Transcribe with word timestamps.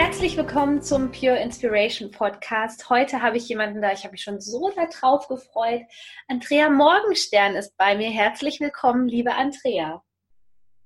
Herzlich 0.00 0.36
willkommen 0.36 0.80
zum 0.80 1.10
Pure 1.10 1.40
Inspiration 1.40 2.12
Podcast. 2.12 2.88
Heute 2.88 3.20
habe 3.20 3.36
ich 3.36 3.48
jemanden 3.48 3.82
da, 3.82 3.90
ich 3.90 4.04
habe 4.04 4.12
mich 4.12 4.22
schon 4.22 4.40
so 4.40 4.70
darauf 4.70 5.26
gefreut. 5.26 5.82
Andrea 6.28 6.70
Morgenstern 6.70 7.56
ist 7.56 7.76
bei 7.76 7.96
mir. 7.96 8.08
Herzlich 8.08 8.60
willkommen, 8.60 9.08
liebe 9.08 9.34
Andrea. 9.34 10.04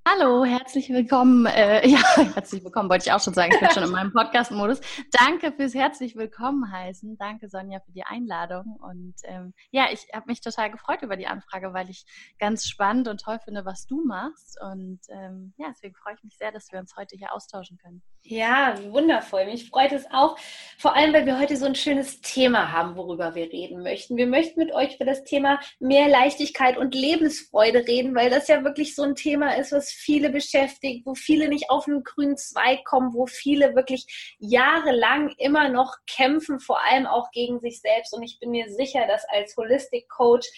Hallo, 0.04 0.44
herzlich 0.44 0.90
willkommen. 0.90 1.46
Äh, 1.46 1.86
ja, 1.88 2.00
herzlich 2.34 2.64
willkommen, 2.64 2.90
wollte 2.90 3.06
ich 3.06 3.12
auch 3.12 3.20
schon 3.20 3.34
sagen. 3.34 3.52
Ich 3.52 3.60
bin 3.60 3.70
schon 3.70 3.84
in 3.84 3.90
meinem 3.90 4.12
Podcast-Modus. 4.12 4.80
Danke 5.12 5.52
fürs 5.52 5.74
herzlich 5.74 6.16
willkommen 6.16 6.72
heißen. 6.72 7.16
Danke, 7.18 7.48
Sonja, 7.48 7.78
für 7.78 7.92
die 7.92 8.02
Einladung. 8.02 8.80
Und 8.80 9.14
ähm, 9.22 9.54
ja, 9.70 9.86
ich 9.92 10.08
habe 10.12 10.26
mich 10.26 10.40
total 10.40 10.72
gefreut 10.72 11.02
über 11.02 11.16
die 11.16 11.28
Anfrage, 11.28 11.72
weil 11.72 11.88
ich 11.88 12.04
ganz 12.40 12.66
spannend 12.66 13.06
und 13.06 13.20
toll 13.20 13.38
finde, 13.44 13.64
was 13.64 13.86
du 13.86 14.04
machst. 14.04 14.60
Und 14.60 14.98
ähm, 15.08 15.54
ja, 15.56 15.68
deswegen 15.70 15.94
freue 15.94 16.14
ich 16.14 16.24
mich 16.24 16.36
sehr, 16.36 16.50
dass 16.50 16.72
wir 16.72 16.80
uns 16.80 16.96
heute 16.96 17.16
hier 17.16 17.32
austauschen 17.32 17.78
können. 17.78 18.02
Ja, 18.24 18.74
wundervoll. 18.90 19.46
Mich 19.46 19.68
freut 19.68 19.92
es 19.92 20.06
auch, 20.12 20.36
vor 20.78 20.96
allem, 20.96 21.12
weil 21.12 21.26
wir 21.26 21.38
heute 21.38 21.56
so 21.56 21.66
ein 21.66 21.74
schönes 21.74 22.20
Thema 22.20 22.72
haben, 22.72 22.96
worüber 22.96 23.36
wir 23.36 23.52
reden 23.52 23.82
möchten. 23.82 24.16
Wir 24.16 24.26
möchten 24.26 24.60
mit 24.60 24.72
euch 24.72 24.96
für 24.96 25.04
das 25.04 25.22
Thema 25.24 25.60
mehr 25.78 26.08
Leichtigkeit 26.08 26.76
und 26.76 26.94
Lebensfreude 26.94 27.86
reden, 27.86 28.14
weil 28.14 28.30
das 28.30 28.48
ja 28.48 28.64
wirklich 28.64 28.94
so 28.94 29.02
ein 29.02 29.14
Thema 29.14 29.56
ist, 29.56 29.72
was 29.72 29.91
viele 29.92 30.30
beschäftigt, 30.30 31.06
wo 31.06 31.14
viele 31.14 31.48
nicht 31.48 31.70
auf 31.70 31.86
einen 31.86 32.04
grünen 32.04 32.36
Zweig 32.36 32.84
kommen, 32.84 33.14
wo 33.14 33.26
viele 33.26 33.74
wirklich 33.74 34.34
jahrelang 34.38 35.34
immer 35.38 35.68
noch 35.68 35.96
kämpfen, 36.06 36.60
vor 36.60 36.82
allem 36.84 37.06
auch 37.06 37.30
gegen 37.32 37.60
sich 37.60 37.80
selbst. 37.80 38.14
Und 38.14 38.22
ich 38.22 38.38
bin 38.40 38.50
mir 38.50 38.68
sicher, 38.68 39.06
dass 39.06 39.24
als 39.28 39.56
Holistic 39.56 40.08
Coach 40.08 40.48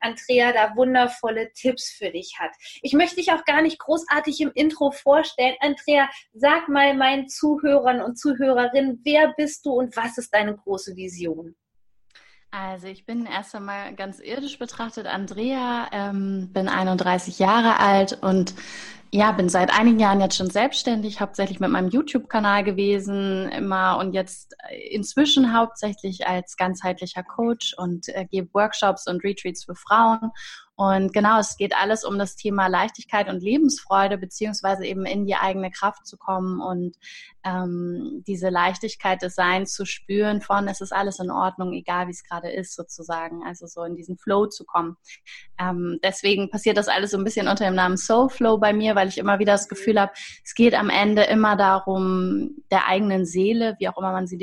Andrea 0.00 0.52
da 0.52 0.74
wundervolle 0.76 1.52
Tipps 1.52 1.90
für 1.90 2.10
dich 2.10 2.36
hat. 2.38 2.52
Ich 2.82 2.94
möchte 2.94 3.16
dich 3.16 3.32
auch 3.32 3.44
gar 3.44 3.62
nicht 3.62 3.78
großartig 3.78 4.40
im 4.40 4.50
Intro 4.54 4.90
vorstellen. 4.90 5.56
Andrea, 5.60 6.08
sag 6.32 6.68
mal 6.68 6.94
meinen 6.94 7.28
Zuhörern 7.28 8.00
und 8.00 8.18
Zuhörerinnen, 8.18 9.00
wer 9.04 9.34
bist 9.36 9.66
du 9.66 9.72
und 9.72 9.96
was 9.96 10.18
ist 10.18 10.32
deine 10.32 10.56
große 10.56 10.96
Vision? 10.96 11.54
Also 12.52 12.88
ich 12.88 13.06
bin 13.06 13.26
erst 13.26 13.54
einmal 13.54 13.94
ganz 13.94 14.18
irdisch 14.18 14.58
betrachtet. 14.58 15.06
Andrea, 15.06 15.88
ähm, 15.92 16.50
bin 16.52 16.68
31 16.68 17.38
Jahre 17.38 17.78
alt 17.78 18.18
und 18.22 18.54
ja, 19.12 19.32
bin 19.32 19.48
seit 19.48 19.76
einigen 19.76 19.98
Jahren 19.98 20.20
jetzt 20.20 20.36
schon 20.36 20.50
selbstständig, 20.50 21.20
hauptsächlich 21.20 21.58
mit 21.58 21.70
meinem 21.70 21.88
YouTube-Kanal 21.88 22.62
gewesen 22.62 23.48
immer 23.48 23.98
und 23.98 24.12
jetzt 24.12 24.54
äh, 24.68 24.94
inzwischen 24.94 25.56
hauptsächlich 25.56 26.26
als 26.28 26.56
ganzheitlicher 26.56 27.24
Coach 27.24 27.74
und 27.76 28.08
äh, 28.08 28.24
gebe 28.30 28.48
Workshops 28.52 29.08
und 29.08 29.24
Retreats 29.24 29.64
für 29.64 29.74
Frauen 29.74 30.30
und 30.80 31.12
genau, 31.12 31.38
es 31.38 31.58
geht 31.58 31.76
alles 31.76 32.06
um 32.06 32.18
das 32.18 32.36
Thema 32.36 32.66
Leichtigkeit 32.66 33.28
und 33.28 33.42
Lebensfreude, 33.42 34.16
beziehungsweise 34.16 34.86
eben 34.86 35.04
in 35.04 35.26
die 35.26 35.34
eigene 35.34 35.70
Kraft 35.70 36.06
zu 36.06 36.16
kommen 36.16 36.58
und 36.62 36.96
ähm, 37.44 38.24
diese 38.26 38.48
Leichtigkeit 38.48 39.20
des 39.20 39.34
Seins 39.34 39.74
zu 39.74 39.84
spüren 39.84 40.40
von, 40.40 40.68
es 40.68 40.80
ist 40.80 40.94
alles 40.94 41.18
in 41.18 41.30
Ordnung, 41.30 41.74
egal 41.74 42.06
wie 42.06 42.12
es 42.12 42.24
gerade 42.24 42.50
ist, 42.50 42.74
sozusagen. 42.74 43.42
Also 43.46 43.66
so 43.66 43.84
in 43.84 43.94
diesen 43.94 44.16
Flow 44.16 44.46
zu 44.46 44.64
kommen. 44.64 44.96
Ähm, 45.58 45.98
deswegen 46.02 46.48
passiert 46.48 46.78
das 46.78 46.88
alles 46.88 47.10
so 47.10 47.18
ein 47.18 47.24
bisschen 47.24 47.48
unter 47.48 47.66
dem 47.66 47.74
Namen 47.74 47.98
Soul 47.98 48.30
Flow 48.30 48.56
bei 48.56 48.72
mir, 48.72 48.94
weil 48.94 49.08
ich 49.08 49.18
immer 49.18 49.38
wieder 49.38 49.52
das 49.52 49.68
Gefühl 49.68 50.00
habe, 50.00 50.12
es 50.42 50.54
geht 50.54 50.72
am 50.72 50.88
Ende 50.88 51.24
immer 51.24 51.56
darum, 51.56 52.56
der 52.70 52.86
eigenen 52.88 53.26
Seele, 53.26 53.76
wie 53.80 53.88
auch 53.90 53.98
immer 53.98 54.12
man 54.12 54.26
sie 54.26 54.38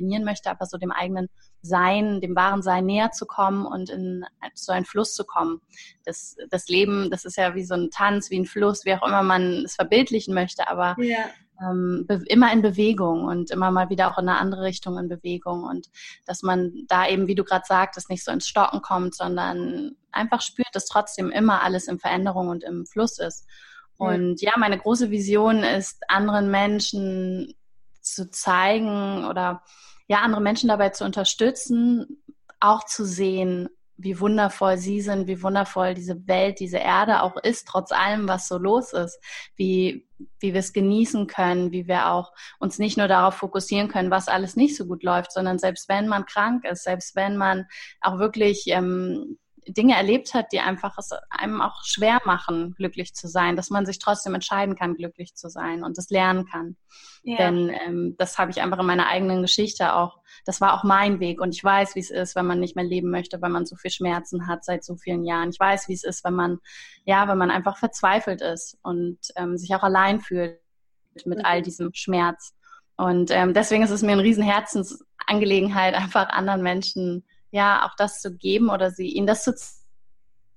definieren 0.00 0.24
möchte, 0.24 0.50
aber 0.50 0.66
so 0.66 0.78
dem 0.78 0.90
eigenen 0.90 1.28
sein, 1.62 2.20
dem 2.20 2.34
wahren 2.34 2.62
Sein 2.62 2.86
näher 2.86 3.10
zu 3.10 3.26
kommen 3.26 3.66
und 3.66 3.90
in 3.90 4.24
so 4.54 4.72
einen 4.72 4.86
Fluss 4.86 5.14
zu 5.14 5.24
kommen. 5.24 5.60
Das, 6.04 6.36
das 6.48 6.68
Leben, 6.68 7.10
das 7.10 7.24
ist 7.24 7.36
ja 7.36 7.54
wie 7.54 7.64
so 7.64 7.74
ein 7.74 7.90
Tanz, 7.90 8.30
wie 8.30 8.38
ein 8.38 8.46
Fluss, 8.46 8.84
wie 8.84 8.94
auch 8.94 9.06
immer 9.06 9.22
man 9.22 9.64
es 9.64 9.74
verbildlichen 9.74 10.34
möchte, 10.34 10.68
aber 10.68 10.96
ja. 10.98 11.18
ähm, 11.60 12.06
immer 12.26 12.52
in 12.52 12.62
Bewegung 12.62 13.24
und 13.24 13.50
immer 13.50 13.70
mal 13.70 13.90
wieder 13.90 14.10
auch 14.10 14.18
in 14.18 14.28
eine 14.28 14.38
andere 14.38 14.62
Richtung 14.62 14.98
in 14.98 15.08
Bewegung 15.08 15.64
und 15.64 15.88
dass 16.26 16.42
man 16.42 16.72
da 16.88 17.06
eben, 17.06 17.26
wie 17.26 17.34
du 17.34 17.44
gerade 17.44 17.64
sagtest, 17.66 18.08
nicht 18.08 18.24
so 18.24 18.32
ins 18.32 18.48
Stocken 18.48 18.80
kommt, 18.80 19.14
sondern 19.14 19.96
einfach 20.12 20.40
spürt, 20.40 20.70
dass 20.72 20.86
trotzdem 20.86 21.30
immer 21.30 21.62
alles 21.62 21.86
in 21.86 21.98
Veränderung 21.98 22.48
und 22.48 22.64
im 22.64 22.86
Fluss 22.86 23.18
ist. 23.18 23.46
Und 23.96 24.40
ja, 24.40 24.52
meine 24.56 24.78
große 24.78 25.10
Vision 25.10 25.62
ist, 25.62 26.04
anderen 26.08 26.50
Menschen 26.50 27.54
zu 28.00 28.30
zeigen 28.30 29.26
oder 29.26 29.62
ja, 30.10 30.22
andere 30.22 30.40
Menschen 30.40 30.68
dabei 30.68 30.88
zu 30.88 31.04
unterstützen, 31.04 32.20
auch 32.58 32.84
zu 32.84 33.04
sehen, 33.04 33.68
wie 33.96 34.18
wundervoll 34.18 34.76
sie 34.76 35.00
sind, 35.00 35.28
wie 35.28 35.40
wundervoll 35.40 35.94
diese 35.94 36.26
Welt, 36.26 36.58
diese 36.58 36.78
Erde 36.78 37.22
auch 37.22 37.36
ist, 37.36 37.68
trotz 37.68 37.92
allem, 37.92 38.26
was 38.26 38.48
so 38.48 38.58
los 38.58 38.92
ist, 38.92 39.20
wie, 39.54 40.08
wie 40.40 40.52
wir 40.52 40.58
es 40.58 40.72
genießen 40.72 41.28
können, 41.28 41.70
wie 41.70 41.86
wir 41.86 42.10
auch 42.10 42.32
uns 42.58 42.80
nicht 42.80 42.98
nur 42.98 43.06
darauf 43.06 43.36
fokussieren 43.36 43.86
können, 43.86 44.10
was 44.10 44.26
alles 44.26 44.56
nicht 44.56 44.76
so 44.76 44.84
gut 44.84 45.04
läuft, 45.04 45.30
sondern 45.30 45.60
selbst 45.60 45.88
wenn 45.88 46.08
man 46.08 46.26
krank 46.26 46.64
ist, 46.64 46.82
selbst 46.82 47.14
wenn 47.14 47.36
man 47.36 47.66
auch 48.00 48.18
wirklich 48.18 48.64
ähm, 48.66 49.38
Dinge 49.66 49.96
erlebt 49.96 50.34
hat, 50.34 50.52
die 50.52 50.60
einfach 50.60 50.96
es 50.98 51.10
einem 51.30 51.60
auch 51.60 51.84
schwer 51.84 52.20
machen, 52.24 52.74
glücklich 52.76 53.14
zu 53.14 53.28
sein, 53.28 53.56
dass 53.56 53.70
man 53.70 53.86
sich 53.86 53.98
trotzdem 53.98 54.34
entscheiden 54.34 54.76
kann, 54.76 54.94
glücklich 54.94 55.34
zu 55.34 55.48
sein 55.48 55.84
und 55.84 55.98
das 55.98 56.10
lernen 56.10 56.46
kann. 56.46 56.76
Ja. 57.22 57.36
Denn 57.38 57.68
ähm, 57.68 58.14
das 58.18 58.38
habe 58.38 58.50
ich 58.50 58.60
einfach 58.60 58.78
in 58.78 58.86
meiner 58.86 59.08
eigenen 59.08 59.42
Geschichte 59.42 59.94
auch, 59.94 60.18
das 60.44 60.60
war 60.60 60.74
auch 60.74 60.84
mein 60.84 61.20
Weg 61.20 61.40
und 61.40 61.54
ich 61.54 61.62
weiß, 61.62 61.94
wie 61.94 62.00
es 62.00 62.10
ist, 62.10 62.36
wenn 62.36 62.46
man 62.46 62.60
nicht 62.60 62.76
mehr 62.76 62.84
leben 62.84 63.10
möchte, 63.10 63.40
weil 63.42 63.50
man 63.50 63.66
so 63.66 63.76
viel 63.76 63.90
Schmerzen 63.90 64.46
hat 64.46 64.64
seit 64.64 64.84
so 64.84 64.96
vielen 64.96 65.24
Jahren. 65.24 65.50
Ich 65.50 65.60
weiß, 65.60 65.88
wie 65.88 65.94
es 65.94 66.04
ist, 66.04 66.24
wenn 66.24 66.34
man, 66.34 66.58
ja, 67.04 67.28
wenn 67.28 67.38
man 67.38 67.50
einfach 67.50 67.76
verzweifelt 67.76 68.40
ist 68.40 68.78
und 68.82 69.18
ähm, 69.36 69.56
sich 69.56 69.74
auch 69.74 69.82
allein 69.82 70.20
fühlt 70.20 70.58
mit 71.24 71.38
mhm. 71.38 71.44
all 71.44 71.62
diesem 71.62 71.90
Schmerz. 71.92 72.54
Und 72.96 73.30
ähm, 73.30 73.54
deswegen 73.54 73.82
ist 73.82 73.90
es 73.90 74.02
mir 74.02 74.12
ein 74.12 74.20
riesen 74.20 74.44
Herzensangelegenheit, 74.44 75.94
einfach 75.96 76.28
anderen 76.28 76.62
Menschen 76.62 77.24
ja 77.50 77.86
auch 77.86 77.96
das 77.96 78.20
zu 78.20 78.36
geben 78.36 78.70
oder 78.70 78.90
sie 78.90 79.08
ihnen 79.08 79.26
das 79.26 79.44
zu 79.44 79.54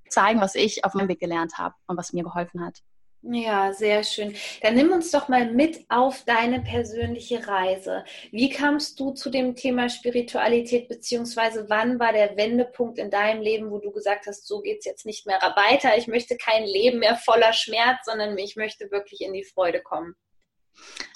zeigen, 0.09 0.41
was 0.41 0.55
ich 0.55 0.85
auf 0.85 0.93
meinem 0.93 1.09
Weg 1.09 1.19
gelernt 1.19 1.57
habe 1.57 1.75
und 1.87 1.97
was 1.97 2.13
mir 2.13 2.23
geholfen 2.23 2.63
hat. 2.63 2.79
Ja, 3.25 3.71
sehr 3.71 4.03
schön. 4.03 4.35
Dann 4.61 4.75
nimm 4.75 4.91
uns 4.91 5.09
doch 5.11 5.29
mal 5.29 5.49
mit 5.49 5.85
auf 5.87 6.25
deine 6.25 6.59
persönliche 6.59 7.47
Reise. 7.47 8.03
Wie 8.31 8.49
kamst 8.49 8.99
du 8.99 9.11
zu 9.11 9.29
dem 9.29 9.55
Thema 9.55 9.87
Spiritualität, 9.87 10.89
beziehungsweise 10.89 11.69
wann 11.69 12.01
war 12.01 12.11
der 12.11 12.35
Wendepunkt 12.35 12.99
in 12.99 13.09
deinem 13.09 13.41
Leben, 13.41 13.71
wo 13.71 13.79
du 13.79 13.91
gesagt 13.91 14.27
hast, 14.27 14.45
so 14.45 14.61
geht 14.61 14.79
es 14.79 14.85
jetzt 14.85 15.05
nicht 15.05 15.25
mehr 15.25 15.39
weiter, 15.39 15.97
ich 15.97 16.07
möchte 16.07 16.35
kein 16.35 16.65
Leben 16.65 16.99
mehr 16.99 17.15
voller 17.15 17.53
Schmerz, 17.53 17.99
sondern 18.03 18.37
ich 18.37 18.57
möchte 18.57 18.91
wirklich 18.91 19.21
in 19.21 19.31
die 19.31 19.45
Freude 19.45 19.81
kommen? 19.81 20.15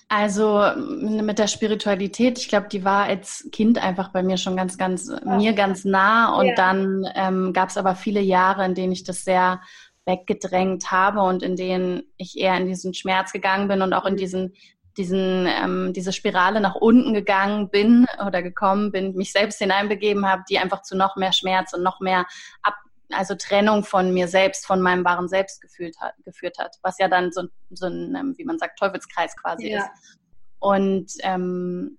Also 0.10 0.64
mit 0.78 1.38
der 1.38 1.48
Spiritualität, 1.48 2.38
ich 2.38 2.48
glaube, 2.48 2.70
die 2.70 2.86
war 2.86 3.04
als 3.06 3.50
Kind 3.52 3.78
einfach 3.78 4.10
bei 4.10 4.24
mir 4.24 4.38
schon 4.38 4.56
ganz, 4.56 4.78
ganz, 4.78 5.12
oh. 5.26 5.30
mir 5.36 5.52
ganz 5.54 5.84
nah. 5.84 6.34
Und 6.38 6.48
ja. 6.48 6.56
dann 6.56 7.06
ähm, 7.14 7.52
gab 7.52 7.70
es 7.70 7.78
aber 7.78 7.94
viele 7.96 8.22
Jahre, 8.22 8.64
in 8.66 8.74
denen 8.74 8.94
ich 8.94 9.04
das 9.04 9.26
sehr 9.26 9.60
weggedrängt 10.06 10.92
habe 10.92 11.22
und 11.22 11.44
in 11.44 11.58
denen 11.58 12.04
ich 12.16 12.38
eher 12.38 12.56
in 12.56 12.68
diesen 12.68 12.94
Schmerz 12.94 13.34
gegangen 13.34 13.68
bin 13.68 13.82
und 13.82 13.94
auch 13.94 14.06
in 14.06 14.14
mhm. 14.14 14.18
diesen 14.18 14.54
diesen, 14.98 15.46
ähm, 15.48 15.94
diese 15.94 16.12
Spirale 16.12 16.60
nach 16.60 16.74
unten 16.74 17.14
gegangen 17.14 17.70
bin 17.70 18.08
oder 18.26 18.42
gekommen 18.42 18.92
bin, 18.92 19.14
mich 19.14 19.32
selbst 19.32 19.60
hineinbegeben 19.60 20.28
habe, 20.28 20.42
die 20.50 20.58
einfach 20.58 20.82
zu 20.82 20.98
noch 20.98 21.16
mehr 21.16 21.34
Schmerz 21.34 21.74
und 21.74 21.84
noch 21.84 22.00
mehr 22.00 22.26
Ab 22.64 22.74
also 23.10 23.36
Trennung 23.36 23.84
von 23.84 24.14
mir 24.14 24.28
selbst, 24.28 24.66
von 24.66 24.82
meinem 24.82 25.06
wahren 25.06 25.28
Selbst 25.28 25.62
gefühlt 25.62 26.00
hat, 26.00 26.14
geführt 26.24 26.58
hat, 26.60 26.76
was 26.82 26.98
ja 27.00 27.08
dann 27.08 27.32
so, 27.32 27.44
so 27.70 27.88
ein, 27.88 28.16
ähm, 28.16 28.34
wie 28.38 28.46
man 28.46 28.60
sagt, 28.60 28.80
Teufelskreis 28.80 29.36
quasi 29.36 29.70
ja. 29.70 29.80
ist. 29.80 30.18
Und 30.60 31.12
ähm, 31.22 31.98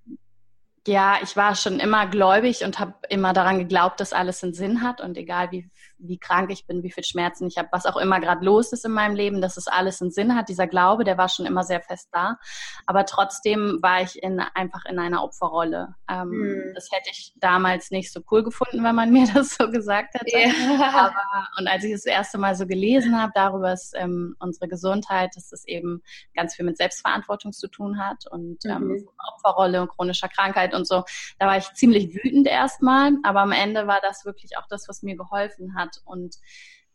ja, 0.88 1.19
ich 1.23 1.37
war 1.37 1.55
schon 1.55 1.81
immer 1.81 2.06
gläubig 2.06 2.64
und 2.64 2.79
habe 2.79 2.94
immer 3.11 3.35
daran 3.35 3.58
geglaubt, 3.58 4.00
dass 4.00 4.14
alles 4.14 4.43
einen 4.43 4.55
Sinn 4.55 4.82
hat 4.82 5.02
und 5.02 5.19
egal 5.19 5.50
wie, 5.50 5.70
wie 5.99 6.19
krank 6.19 6.50
ich 6.50 6.67
bin, 6.67 6.82
wie 6.82 6.90
viel 6.90 7.05
Schmerzen 7.05 7.46
ich 7.46 7.58
habe, 7.58 7.69
was 7.73 7.85
auch 7.85 7.99
immer 7.99 8.20
gerade 8.20 8.43
los 8.43 8.73
ist 8.73 8.87
in 8.87 8.93
meinem 8.93 9.14
Leben, 9.14 9.43
dass 9.43 9.58
es 9.58 9.67
alles 9.69 10.00
einen 10.00 10.11
Sinn 10.12 10.35
hat. 10.35 10.49
Dieser 10.49 10.67
Glaube, 10.67 11.05
der 11.05 11.19
war 11.19 11.29
schon 11.29 11.44
immer 11.44 11.62
sehr 11.62 11.82
fest 11.82 12.08
da. 12.12 12.38
Aber 12.87 13.05
trotzdem 13.05 13.79
war 13.82 14.00
ich 14.00 14.23
in, 14.23 14.40
einfach 14.40 14.87
in 14.87 14.99
einer 14.99 15.23
Opferrolle. 15.23 15.94
Ähm, 16.11 16.29
mhm. 16.31 16.73
Das 16.75 16.88
hätte 16.91 17.11
ich 17.12 17.34
damals 17.37 17.91
nicht 17.91 18.11
so 18.11 18.23
cool 18.31 18.43
gefunden, 18.43 18.82
wenn 18.82 18.94
man 18.94 19.11
mir 19.12 19.26
das 19.32 19.56
so 19.56 19.70
gesagt 19.70 20.14
hätte. 20.14 20.38
Ja. 20.38 20.88
Aber, 20.94 21.49
und 21.58 21.69
als 21.69 21.84
ich 21.84 21.93
das 21.93 22.06
erste 22.06 22.38
Mal 22.38 22.55
so 22.55 22.67
gelesen 22.67 23.20
habe, 23.20 23.32
darüber 23.34 23.75
ist 23.75 23.93
ähm, 23.94 24.37
unsere 24.38 24.69
Gesundheit, 24.69 25.32
dass 25.37 25.50
das 25.50 25.67
eben 25.67 26.02
ganz 26.34 26.55
viel 26.55 26.64
mit 26.64 26.79
Selbstverantwortung 26.79 27.52
zu 27.52 27.69
tun 27.69 27.99
hat 28.02 28.25
und 28.31 28.64
ähm, 28.64 28.88
mhm. 28.88 29.08
Opferrolle 29.34 29.82
und 29.82 29.88
chronischer 29.88 30.29
Krankheit 30.29 30.75
und 30.78 30.86
so, 30.86 31.04
da 31.38 31.46
war 31.46 31.58
ich 31.58 31.70
ziemlich 31.75 32.14
wütend 32.14 32.46
erstmal, 32.46 33.12
aber 33.22 33.40
am 33.40 33.52
Ende 33.52 33.86
war 33.86 34.00
das 34.00 34.25
wirklich 34.25 34.56
auch 34.56 34.66
das, 34.69 34.88
was 34.88 35.02
mir 35.02 35.16
geholfen 35.16 35.75
hat. 35.75 36.00
Und 36.04 36.36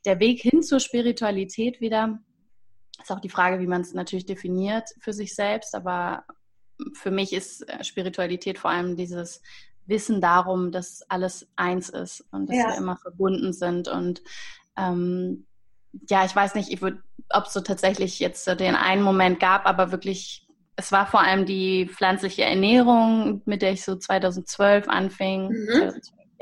der 0.05 0.19
Weg 0.19 0.41
hin 0.41 0.63
zur 0.63 0.79
Spiritualität 0.79 1.81
wieder, 1.81 2.19
ist 3.01 3.11
auch 3.11 3.19
die 3.19 3.29
Frage, 3.29 3.59
wie 3.59 3.67
man 3.67 3.81
es 3.81 3.93
natürlich 3.93 4.25
definiert 4.25 4.89
für 4.99 5.13
sich 5.13 5.35
selbst, 5.35 5.75
aber 5.75 6.23
für 6.93 7.11
mich 7.11 7.33
ist 7.33 7.67
äh, 7.69 7.83
Spiritualität 7.83 8.57
vor 8.57 8.71
allem 8.71 8.95
dieses 8.95 9.41
Wissen 9.85 10.21
darum, 10.21 10.71
dass 10.71 11.03
alles 11.09 11.47
eins 11.55 11.89
ist 11.89 12.25
und 12.31 12.49
dass 12.49 12.57
ja. 12.57 12.67
wir 12.69 12.77
immer 12.77 12.97
verbunden 12.97 13.53
sind. 13.53 13.87
Und 13.87 14.23
ähm, 14.77 15.45
ja, 16.09 16.25
ich 16.25 16.35
weiß 16.35 16.55
nicht, 16.55 16.81
ob 16.81 17.45
es 17.45 17.53
so 17.53 17.61
tatsächlich 17.61 18.19
jetzt 18.19 18.47
den 18.47 18.75
einen 18.75 19.03
Moment 19.03 19.39
gab, 19.39 19.65
aber 19.65 19.91
wirklich, 19.91 20.42
es 20.75 20.91
war 20.91 21.05
vor 21.05 21.21
allem 21.21 21.45
die 21.45 21.87
pflanzliche 21.87 22.43
Ernährung, 22.43 23.41
mit 23.45 23.61
der 23.61 23.73
ich 23.73 23.83
so 23.83 23.95
2012 23.95 24.87
anfing. 24.87 25.49
Mhm 25.49 25.93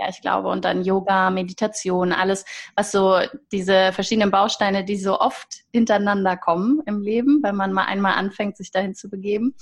ja, 0.01 0.09
ich 0.09 0.21
glaube, 0.21 0.49
und 0.49 0.65
dann 0.65 0.83
Yoga, 0.83 1.29
Meditation, 1.29 2.11
alles, 2.11 2.43
was 2.75 2.91
so 2.91 3.19
diese 3.51 3.91
verschiedenen 3.93 4.31
Bausteine, 4.31 4.83
die 4.83 4.97
so 4.97 5.19
oft 5.19 5.61
hintereinander 5.71 6.37
kommen 6.37 6.81
im 6.87 7.01
Leben, 7.01 7.41
wenn 7.43 7.55
man 7.55 7.71
mal 7.71 7.85
einmal 7.85 8.13
anfängt, 8.13 8.57
sich 8.57 8.71
dahin 8.71 8.95
zu 8.95 9.09
begeben. 9.09 9.55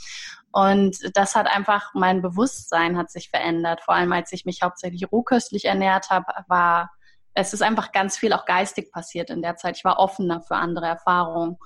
Und 0.51 0.98
das 1.13 1.36
hat 1.36 1.48
einfach, 1.48 1.94
mein 1.94 2.21
Bewusstsein 2.21 2.98
hat 2.98 3.12
sich 3.12 3.30
verändert. 3.30 3.81
Vor 3.81 3.95
allem, 3.95 4.13
als 4.13 4.31
ich 4.31 4.45
mich 4.45 4.62
hauptsächlich 4.62 5.12
rohköstlich 5.12 5.66
ernährt 5.66 6.10
habe, 6.10 6.25
war 6.48 6.89
es 7.33 7.54
ist 7.54 7.62
einfach 7.62 7.92
ganz 7.92 8.18
viel 8.18 8.33
auch 8.33 8.45
geistig 8.45 8.92
passiert 8.92 9.30
in 9.30 9.42
der 9.42 9.56
Zeit. 9.56 9.77
Ich 9.77 9.86
war 9.86 10.00
offener 10.00 10.42
für 10.42 10.56
andere 10.56 10.88
Erfahrungen. 10.88 11.57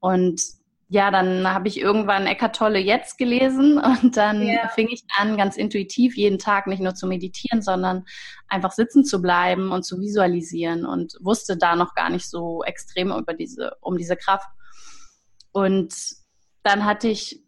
Und 0.00 0.42
ja, 0.92 1.10
dann 1.10 1.48
habe 1.48 1.68
ich 1.68 1.80
irgendwann 1.80 2.26
Eckart 2.26 2.54
Tolle 2.54 2.78
jetzt 2.78 3.16
gelesen 3.16 3.78
und 4.02 4.18
dann 4.18 4.42
yeah. 4.42 4.68
fing 4.68 4.88
ich 4.90 5.04
an, 5.16 5.38
ganz 5.38 5.56
intuitiv 5.56 6.16
jeden 6.16 6.38
Tag 6.38 6.66
nicht 6.66 6.82
nur 6.82 6.94
zu 6.94 7.06
meditieren, 7.06 7.62
sondern 7.62 8.04
einfach 8.46 8.72
sitzen 8.72 9.02
zu 9.02 9.22
bleiben 9.22 9.72
und 9.72 9.84
zu 9.84 9.98
visualisieren 9.98 10.84
und 10.84 11.16
wusste 11.20 11.56
da 11.56 11.76
noch 11.76 11.94
gar 11.94 12.10
nicht 12.10 12.28
so 12.28 12.62
extrem 12.64 13.10
über 13.10 13.32
diese, 13.32 13.74
um 13.80 13.96
diese 13.96 14.16
Kraft. 14.16 14.48
Und 15.52 15.94
dann 16.62 16.84
hatte 16.84 17.08
ich 17.08 17.42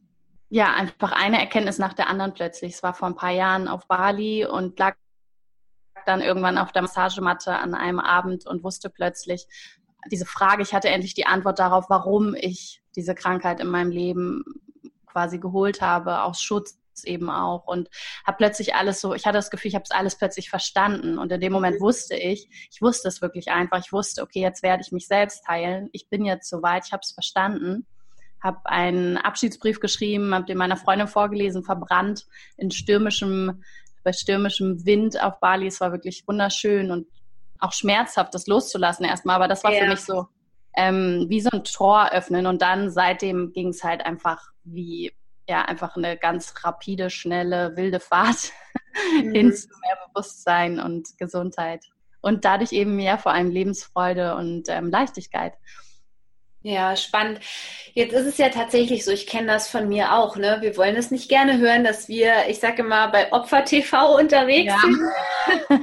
ja 0.49 0.73
einfach 0.73 1.13
eine 1.13 1.39
Erkenntnis 1.39 1.79
nach 1.79 1.93
der 1.93 2.09
anderen 2.09 2.33
plötzlich. 2.33 2.73
Es 2.73 2.83
war 2.83 2.95
vor 2.95 3.09
ein 3.09 3.17
paar 3.17 3.33
Jahren 3.33 3.69
auf 3.69 3.87
Bali 3.87 4.47
und 4.47 4.79
lag 4.79 4.97
dann 6.07 6.23
irgendwann 6.23 6.57
auf 6.57 6.73
der 6.73 6.81
Massagematte 6.81 7.55
an 7.55 7.75
einem 7.75 8.01
Abend 8.01 8.47
und 8.47 8.65
wusste 8.65 8.89
plötzlich, 8.89 9.47
diese 10.11 10.27
Frage, 10.27 10.63
ich 10.63 10.75
hatte 10.75 10.89
endlich 10.89 11.15
die 11.15 11.27
Antwort 11.27 11.59
darauf, 11.59 11.87
warum 11.89 12.35
ich 12.35 12.83
diese 12.97 13.15
Krankheit 13.15 13.61
in 13.61 13.69
meinem 13.69 13.91
Leben 13.91 14.45
quasi 15.07 15.39
geholt 15.39 15.81
habe, 15.81 16.23
aus 16.23 16.43
Schutz 16.43 16.79
eben 17.05 17.31
auch. 17.31 17.67
Und 17.67 17.89
habe 18.25 18.37
plötzlich 18.37 18.75
alles 18.75 19.01
so, 19.01 19.15
ich 19.15 19.27
hatte 19.27 19.39
das 19.39 19.51
Gefühl, 19.51 19.71
ich 19.71 19.75
habe 19.75 19.85
es 19.85 19.91
alles 19.91 20.17
plötzlich 20.17 20.51
verstanden. 20.51 21.19
Und 21.19 21.33
in 21.33 21.41
dem 21.41 21.53
Moment 21.53 21.81
wusste 21.81 22.15
ich, 22.15 22.49
ich 22.71 22.81
wusste 22.81 23.09
es 23.09 23.21
wirklich 23.21 23.51
einfach, 23.51 23.81
ich 23.85 23.93
wusste, 23.93 24.23
okay, 24.23 24.41
jetzt 24.41 24.63
werde 24.63 24.83
ich 24.85 24.93
mich 24.93 25.09
selbst 25.09 25.47
heilen, 25.49 25.89
ich 25.93 26.09
bin 26.09 26.25
jetzt 26.25 26.49
soweit, 26.49 26.87
ich 26.87 26.93
habe 26.93 27.03
es 27.03 27.13
verstanden, 27.13 27.87
habe 28.41 28.59
einen 28.67 29.17
Abschiedsbrief 29.17 29.81
geschrieben, 29.81 30.35
habe 30.35 30.45
den 30.45 30.59
meiner 30.59 30.77
Freundin 30.77 31.09
vorgelesen, 31.09 31.65
verbrannt 31.65 32.27
in 32.57 32.71
stürmischem, 32.71 33.65
bei 34.05 34.13
stürmischem 34.13 34.85
Wind 34.85 35.21
auf 35.21 35.41
Bali, 35.41 35.67
es 35.67 35.81
war 35.81 35.91
wirklich 35.91 36.25
wunderschön. 36.29 36.91
Und 36.91 37.07
auch 37.65 37.73
schmerzhaft, 37.73 38.35
das 38.35 38.47
loszulassen 38.47 39.05
erstmal, 39.05 39.37
aber 39.37 39.49
das 39.49 39.65
war 39.65 39.73
ja. 39.73 39.85
für 39.85 39.89
mich 39.89 40.01
so 40.01 40.27
ähm, 40.77 41.27
wie 41.29 41.41
so 41.41 41.51
ein 41.53 41.65
Tor 41.65 42.11
öffnen 42.13 42.47
und 42.47 42.63
dann 42.63 42.91
seitdem 42.91 43.53
ging 43.53 43.69
es 43.69 43.85
halt 43.85 44.05
einfach 44.05 44.51
wie 44.65 45.13
ja 45.49 45.63
einfach 45.63 45.97
eine 45.97 46.17
ganz 46.17 46.55
rapide, 46.63 47.11
schnelle, 47.11 47.77
wilde 47.77 48.01
Fahrt 48.01 48.53
mhm. 49.23 49.33
hin 49.33 49.53
zu 49.55 49.69
mehr 49.81 49.99
Bewusstsein 50.09 50.81
und 50.81 51.17
Gesundheit 51.19 51.85
und 52.21 52.45
dadurch 52.45 52.73
eben 52.73 52.97
mehr 52.97 53.19
vor 53.19 53.33
allem 53.33 53.51
Lebensfreude 53.51 54.35
und 54.37 54.69
ähm, 54.69 54.91
Leichtigkeit. 54.91 55.55
Ja, 56.67 56.97
spannend. 56.97 57.41
Jetzt 57.93 58.15
ist 58.15 58.25
es 58.25 58.39
ja 58.39 58.49
tatsächlich 58.49 59.05
so, 59.05 59.11
ich 59.11 59.27
kenne 59.27 59.49
das 59.49 59.69
von 59.69 59.87
mir 59.87 60.15
auch, 60.15 60.37
ne? 60.37 60.57
Wir 60.63 60.79
wollen 60.79 60.97
es 60.97 61.11
nicht 61.11 61.29
gerne 61.29 61.59
hören, 61.59 61.85
dass 61.85 62.09
wir, 62.09 62.49
ich 62.49 62.59
sage 62.59 62.83
mal, 62.83 63.09
bei 63.09 63.31
Opfer 63.35 63.67
TV 63.67 64.17
unterwegs 64.19 64.73
ja. 64.73 64.81
sind. 64.81 64.99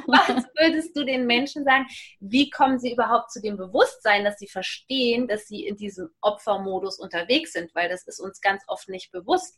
Was 0.08 0.44
würdest 0.58 0.98
du 0.98 1.06
den 1.06 1.28
Menschen 1.28 1.66
sagen? 1.66 1.86
Wie 2.20 2.50
kommen 2.50 2.80
sie 2.80 2.94
überhaupt 2.94 3.32
zu 3.32 3.40
dem 3.40 3.58
Bewusstsein, 3.58 4.24
dass 4.24 4.40
sie 4.40 4.48
verstehen, 4.48 5.28
dass 5.28 5.46
sie 5.46 5.68
in 5.68 5.78
diesem 5.78 6.10
Opfermodus 6.20 6.98
unterwegs 6.98 7.54
sind? 7.54 7.76
Weil 7.76 7.88
das 7.88 8.08
ist 8.08 8.20
uns 8.20 8.42
ganz 8.42 8.64
oft 8.66 8.90
nicht 8.90 9.12
bewusst. 9.12 9.56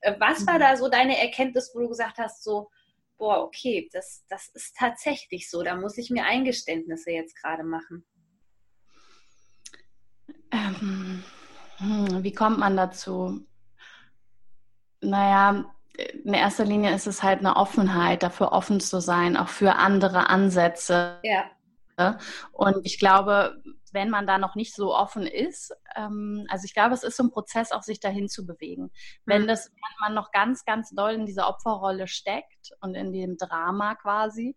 Äh, 0.00 0.16
was 0.18 0.44
war 0.44 0.54
mhm. 0.54 0.60
da 0.60 0.76
so 0.76 0.88
deine 0.88 1.20
Erkenntnis, 1.22 1.70
wo 1.72 1.78
du 1.78 1.88
gesagt 1.88 2.18
hast, 2.18 2.42
so, 2.42 2.68
boah, 3.16 3.44
okay, 3.44 3.88
das, 3.92 4.24
das 4.28 4.48
ist 4.48 4.74
tatsächlich 4.76 5.48
so, 5.48 5.62
da 5.62 5.76
muss 5.76 5.98
ich 5.98 6.10
mir 6.10 6.24
Eingeständnisse 6.24 7.12
jetzt 7.12 7.40
gerade 7.40 7.62
machen? 7.62 8.04
Hm, 11.78 12.22
wie 12.22 12.32
kommt 12.32 12.58
man 12.58 12.76
dazu? 12.76 13.46
Naja, 15.00 15.64
in 15.96 16.34
erster 16.34 16.64
Linie 16.64 16.94
ist 16.94 17.06
es 17.06 17.22
halt 17.22 17.40
eine 17.40 17.56
Offenheit, 17.56 18.22
dafür 18.22 18.52
offen 18.52 18.80
zu 18.80 19.00
sein, 19.00 19.36
auch 19.36 19.48
für 19.48 19.76
andere 19.76 20.28
Ansätze. 20.28 21.20
Ja. 21.22 22.18
Und 22.52 22.84
ich 22.84 22.98
glaube, 22.98 23.62
wenn 23.92 24.10
man 24.10 24.26
da 24.26 24.38
noch 24.38 24.56
nicht 24.56 24.74
so 24.74 24.92
offen 24.92 25.24
ist, 25.24 25.72
ähm, 25.94 26.44
also 26.48 26.64
ich 26.64 26.74
glaube, 26.74 26.94
es 26.94 27.04
ist 27.04 27.16
so 27.16 27.22
ein 27.22 27.30
Prozess, 27.30 27.70
auch 27.70 27.82
sich 27.82 28.00
dahin 28.00 28.28
zu 28.28 28.44
bewegen. 28.44 28.90
Wenn 29.24 29.42
mhm. 29.42 29.46
das, 29.46 29.70
wenn 29.70 30.00
man 30.00 30.14
noch 30.14 30.32
ganz, 30.32 30.64
ganz 30.64 30.90
doll 30.90 31.12
in 31.12 31.26
dieser 31.26 31.48
Opferrolle 31.48 32.08
steckt 32.08 32.72
und 32.80 32.96
in 32.96 33.12
dem 33.12 33.36
Drama 33.36 33.94
quasi, 33.94 34.56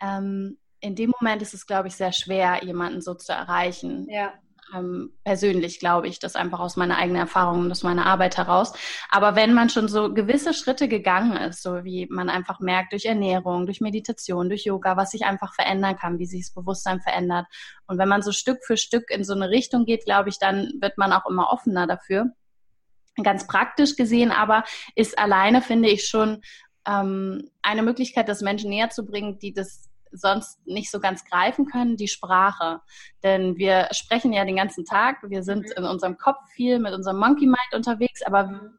ähm, 0.00 0.58
in 0.80 0.94
dem 0.94 1.12
Moment 1.20 1.42
ist 1.42 1.52
es, 1.52 1.66
glaube 1.66 1.88
ich, 1.88 1.96
sehr 1.96 2.12
schwer, 2.12 2.64
jemanden 2.64 3.02
so 3.02 3.12
zu 3.12 3.32
erreichen. 3.32 4.08
Ja 4.08 4.32
ähm, 4.74 5.12
persönlich, 5.24 5.80
glaube 5.80 6.08
ich, 6.08 6.18
das 6.18 6.36
einfach 6.36 6.60
aus 6.60 6.76
meiner 6.76 6.96
eigenen 6.96 7.20
Erfahrung 7.20 7.60
und 7.60 7.70
aus 7.70 7.82
meiner 7.82 8.06
Arbeit 8.06 8.36
heraus. 8.36 8.72
Aber 9.10 9.36
wenn 9.36 9.54
man 9.54 9.70
schon 9.70 9.88
so 9.88 10.12
gewisse 10.12 10.54
Schritte 10.54 10.88
gegangen 10.88 11.36
ist, 11.36 11.62
so 11.62 11.84
wie 11.84 12.06
man 12.10 12.28
einfach 12.28 12.60
merkt 12.60 12.92
durch 12.92 13.06
Ernährung, 13.06 13.66
durch 13.66 13.80
Meditation, 13.80 14.48
durch 14.48 14.64
Yoga, 14.64 14.96
was 14.96 15.10
sich 15.10 15.24
einfach 15.24 15.54
verändern 15.54 15.96
kann, 15.96 16.18
wie 16.18 16.26
sich 16.26 16.46
das 16.46 16.54
Bewusstsein 16.54 17.00
verändert. 17.00 17.46
Und 17.86 17.98
wenn 17.98 18.08
man 18.08 18.22
so 18.22 18.32
Stück 18.32 18.64
für 18.64 18.76
Stück 18.76 19.10
in 19.10 19.24
so 19.24 19.34
eine 19.34 19.50
Richtung 19.50 19.84
geht, 19.84 20.04
glaube 20.04 20.28
ich, 20.28 20.38
dann 20.38 20.72
wird 20.80 20.98
man 20.98 21.12
auch 21.12 21.28
immer 21.28 21.50
offener 21.50 21.86
dafür. 21.86 22.32
Ganz 23.22 23.46
praktisch 23.46 23.96
gesehen 23.96 24.30
aber 24.30 24.64
ist 24.94 25.18
alleine, 25.18 25.60
finde 25.60 25.88
ich, 25.88 26.06
schon 26.06 26.42
ähm, 26.86 27.50
eine 27.62 27.82
Möglichkeit, 27.82 28.28
das 28.28 28.42
Menschen 28.42 28.70
näher 28.70 28.90
zu 28.90 29.04
bringen, 29.04 29.38
die 29.38 29.52
das 29.52 29.88
sonst 30.12 30.64
nicht 30.66 30.90
so 30.90 31.00
ganz 31.00 31.24
greifen 31.24 31.66
können, 31.66 31.96
die 31.96 32.08
Sprache. 32.08 32.80
Denn 33.22 33.56
wir 33.56 33.88
sprechen 33.92 34.32
ja 34.32 34.44
den 34.44 34.56
ganzen 34.56 34.84
Tag, 34.84 35.18
wir 35.22 35.42
sind 35.42 35.64
mhm. 35.66 35.72
in 35.76 35.84
unserem 35.84 36.16
Kopf 36.18 36.38
viel 36.54 36.78
mit 36.78 36.92
unserem 36.92 37.18
Monkey 37.18 37.46
Mind 37.46 37.74
unterwegs, 37.74 38.22
aber 38.22 38.72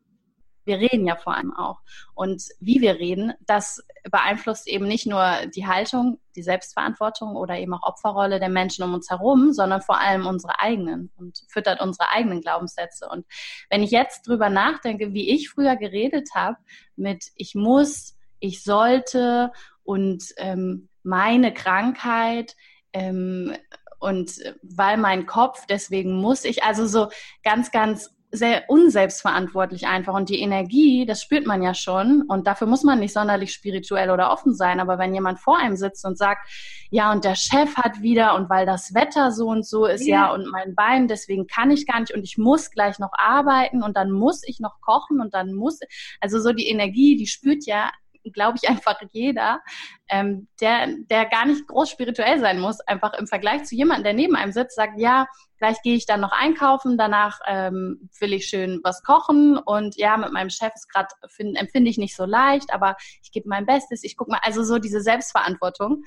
wir 0.66 0.78
reden 0.78 1.08
ja 1.08 1.16
vor 1.16 1.36
allem 1.36 1.54
auch. 1.54 1.80
Und 2.14 2.44
wie 2.60 2.80
wir 2.80 2.96
reden, 3.00 3.34
das 3.48 3.84
beeinflusst 4.12 4.68
eben 4.68 4.88
nicht 4.88 5.08
nur 5.08 5.48
die 5.56 5.66
Haltung, 5.66 6.20
die 6.36 6.44
Selbstverantwortung 6.44 7.36
oder 7.36 7.58
eben 7.58 7.74
auch 7.74 7.82
Opferrolle 7.82 8.40
der 8.40 8.50
Menschen 8.50 8.84
um 8.84 8.94
uns 8.94 9.10
herum, 9.10 9.52
sondern 9.52 9.82
vor 9.82 10.00
allem 10.00 10.28
unsere 10.28 10.60
eigenen 10.60 11.12
und 11.18 11.42
füttert 11.50 11.82
unsere 11.82 12.10
eigenen 12.12 12.42
Glaubenssätze. 12.42 13.10
Und 13.10 13.26
wenn 13.70 13.82
ich 13.82 13.92
jetzt 13.92 14.28
drüber 14.28 14.50
nachdenke, 14.50 15.14
wie 15.14 15.30
ich 15.30 15.50
früher 15.50 15.76
geredet 15.76 16.30
habe 16.36 16.58
mit 16.96 17.26
ich 17.36 17.56
muss, 17.56 18.16
ich 18.40 18.64
sollte 18.64 19.52
und 19.84 20.24
ähm, 20.38 20.89
meine 21.04 21.54
Krankheit 21.54 22.56
ähm, 22.94 23.54
und 24.00 24.32
weil 24.62 24.98
mein 24.98 25.26
Kopf, 25.26 25.66
deswegen 25.68 26.22
muss 26.22 26.46
ich, 26.46 26.64
also 26.64 26.88
so 26.88 27.10
ganz, 27.44 27.72
ganz 27.72 28.16
sehr 28.32 28.70
unselbstverantwortlich 28.70 29.88
einfach. 29.88 30.14
Und 30.14 30.30
die 30.30 30.40
Energie, 30.40 31.06
das 31.06 31.22
spürt 31.22 31.48
man 31.48 31.64
ja 31.64 31.74
schon. 31.74 32.24
Und 32.28 32.46
dafür 32.46 32.68
muss 32.68 32.84
man 32.84 33.00
nicht 33.00 33.14
sonderlich 33.14 33.52
spirituell 33.52 34.12
oder 34.12 34.32
offen 34.32 34.54
sein. 34.54 34.80
Aber 34.80 35.00
wenn 35.00 35.14
jemand 35.14 35.40
vor 35.40 35.58
einem 35.58 35.76
sitzt 35.76 36.06
und 36.06 36.18
sagt, 36.18 36.48
ja, 36.92 37.12
und 37.12 37.24
der 37.24 37.36
Chef 37.36 37.76
hat 37.76 38.02
wieder, 38.02 38.36
und 38.36 38.50
weil 38.50 38.66
das 38.66 38.94
Wetter 38.94 39.32
so 39.32 39.48
und 39.48 39.66
so 39.66 39.86
ist, 39.86 40.06
ja, 40.06 40.28
ja 40.28 40.34
und 40.34 40.48
mein 40.52 40.76
Bein, 40.76 41.08
deswegen 41.08 41.48
kann 41.48 41.72
ich 41.72 41.88
gar 41.88 42.00
nicht, 42.00 42.14
und 42.14 42.24
ich 42.24 42.38
muss 42.38 42.70
gleich 42.72 43.00
noch 43.00 43.12
arbeiten, 43.14 43.84
und 43.84 43.98
dann 43.98 44.12
muss 44.12 44.44
ich 44.44 44.60
noch 44.60 44.80
kochen, 44.82 45.22
und 45.22 45.34
dann 45.34 45.54
muss, 45.54 45.80
also 46.20 46.40
so 46.40 46.52
die 46.54 46.68
Energie, 46.68 47.16
die 47.16 47.28
spürt 47.28 47.66
ja 47.66 47.92
glaube 48.34 48.58
ich, 48.62 48.70
einfach 48.70 49.00
jeder, 49.12 49.62
ähm, 50.10 50.48
der, 50.62 50.88
der 51.10 51.26
gar 51.26 51.46
nicht 51.46 51.68
groß 51.68 51.90
spirituell 51.90 52.40
sein 52.40 52.60
muss, 52.60 52.80
einfach 52.82 53.14
im 53.14 53.28
Vergleich 53.28 53.64
zu 53.64 53.76
jemandem, 53.76 54.04
der 54.04 54.14
neben 54.14 54.36
einem 54.36 54.52
sitzt, 54.52 54.76
sagt, 54.76 55.00
ja, 55.00 55.28
gleich 55.58 55.82
gehe 55.82 55.96
ich 55.96 56.06
dann 56.06 56.22
noch 56.22 56.32
einkaufen, 56.32 56.98
danach 56.98 57.40
ähm, 57.48 58.10
will 58.20 58.34
ich 58.34 58.48
schön 58.48 58.80
was 58.84 59.04
kochen 59.04 59.58
und 59.58 59.98
ja, 59.98 60.18
mit 60.18 60.32
meinem 60.32 60.50
Chef 60.50 60.72
ist 60.74 60.90
gerade, 60.90 61.10
empfinde 61.56 61.90
ich 61.90 61.98
nicht 61.98 62.16
so 62.16 62.26
leicht, 62.26 62.74
aber 62.74 62.96
ich 63.22 63.32
gebe 63.32 63.50
mein 63.50 63.66
Bestes, 63.66 64.04
ich 64.04 64.16
gucke 64.16 64.32
mal, 64.32 64.40
also 64.42 64.64
so 64.64 64.80
diese 64.80 65.02
Selbstverantwortung 65.02 66.04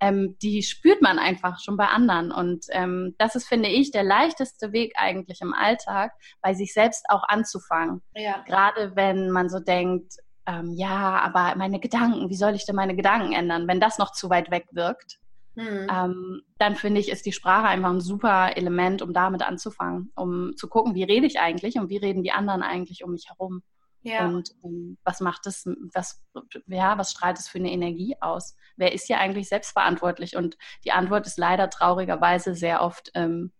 ähm, 0.00 0.36
die 0.42 0.62
spürt 0.62 1.02
man 1.02 1.18
einfach 1.18 1.60
schon 1.60 1.76
bei 1.76 1.86
anderen. 1.86 2.32
Und 2.32 2.66
ähm, 2.70 3.14
das 3.18 3.34
ist, 3.34 3.46
finde 3.46 3.68
ich, 3.68 3.90
der 3.90 4.02
leichteste 4.02 4.72
Weg 4.72 4.94
eigentlich 4.96 5.40
im 5.42 5.52
Alltag, 5.52 6.12
bei 6.40 6.54
sich 6.54 6.72
selbst 6.72 7.04
auch 7.08 7.22
anzufangen. 7.28 8.02
Ja. 8.14 8.42
Gerade 8.46 8.96
wenn 8.96 9.30
man 9.30 9.48
so 9.48 9.60
denkt, 9.60 10.14
ähm, 10.46 10.72
ja, 10.72 11.18
aber 11.20 11.56
meine 11.56 11.80
Gedanken, 11.80 12.30
wie 12.30 12.36
soll 12.36 12.54
ich 12.54 12.66
denn 12.66 12.76
meine 12.76 12.96
Gedanken 12.96 13.32
ändern, 13.32 13.68
wenn 13.68 13.80
das 13.80 13.98
noch 13.98 14.12
zu 14.12 14.30
weit 14.30 14.50
weg 14.50 14.66
wirkt? 14.72 15.18
Hm. 15.56 15.86
Ähm, 15.90 16.42
dann 16.58 16.76
finde 16.76 17.00
ich, 17.00 17.08
ist 17.08 17.26
die 17.26 17.32
Sprache 17.32 17.66
einfach 17.66 17.90
ein 17.90 18.00
super 18.00 18.56
Element, 18.56 19.02
um 19.02 19.12
damit 19.12 19.42
anzufangen, 19.42 20.12
um 20.14 20.56
zu 20.56 20.68
gucken, 20.68 20.94
wie 20.94 21.02
rede 21.02 21.26
ich 21.26 21.40
eigentlich 21.40 21.76
und 21.76 21.90
wie 21.90 21.98
reden 21.98 22.22
die 22.22 22.32
anderen 22.32 22.62
eigentlich 22.62 23.04
um 23.04 23.12
mich 23.12 23.28
herum. 23.28 23.62
Ja. 24.02 24.26
Und 24.26 24.50
ähm, 24.64 24.96
was 25.04 25.20
macht 25.20 25.46
es, 25.46 25.66
was, 25.92 26.22
ja, 26.66 26.96
was 26.96 27.10
strahlt 27.10 27.38
es 27.38 27.48
für 27.48 27.58
eine 27.58 27.70
Energie 27.70 28.16
aus? 28.20 28.56
Wer 28.76 28.92
ist 28.92 29.06
hier 29.06 29.18
eigentlich 29.18 29.48
selbstverantwortlich? 29.48 30.36
Und 30.36 30.56
die 30.84 30.92
Antwort 30.92 31.26
ist 31.26 31.36
leider 31.36 31.68
traurigerweise 31.68 32.54
sehr 32.54 32.82
oft, 32.82 33.10
ähm, 33.14 33.52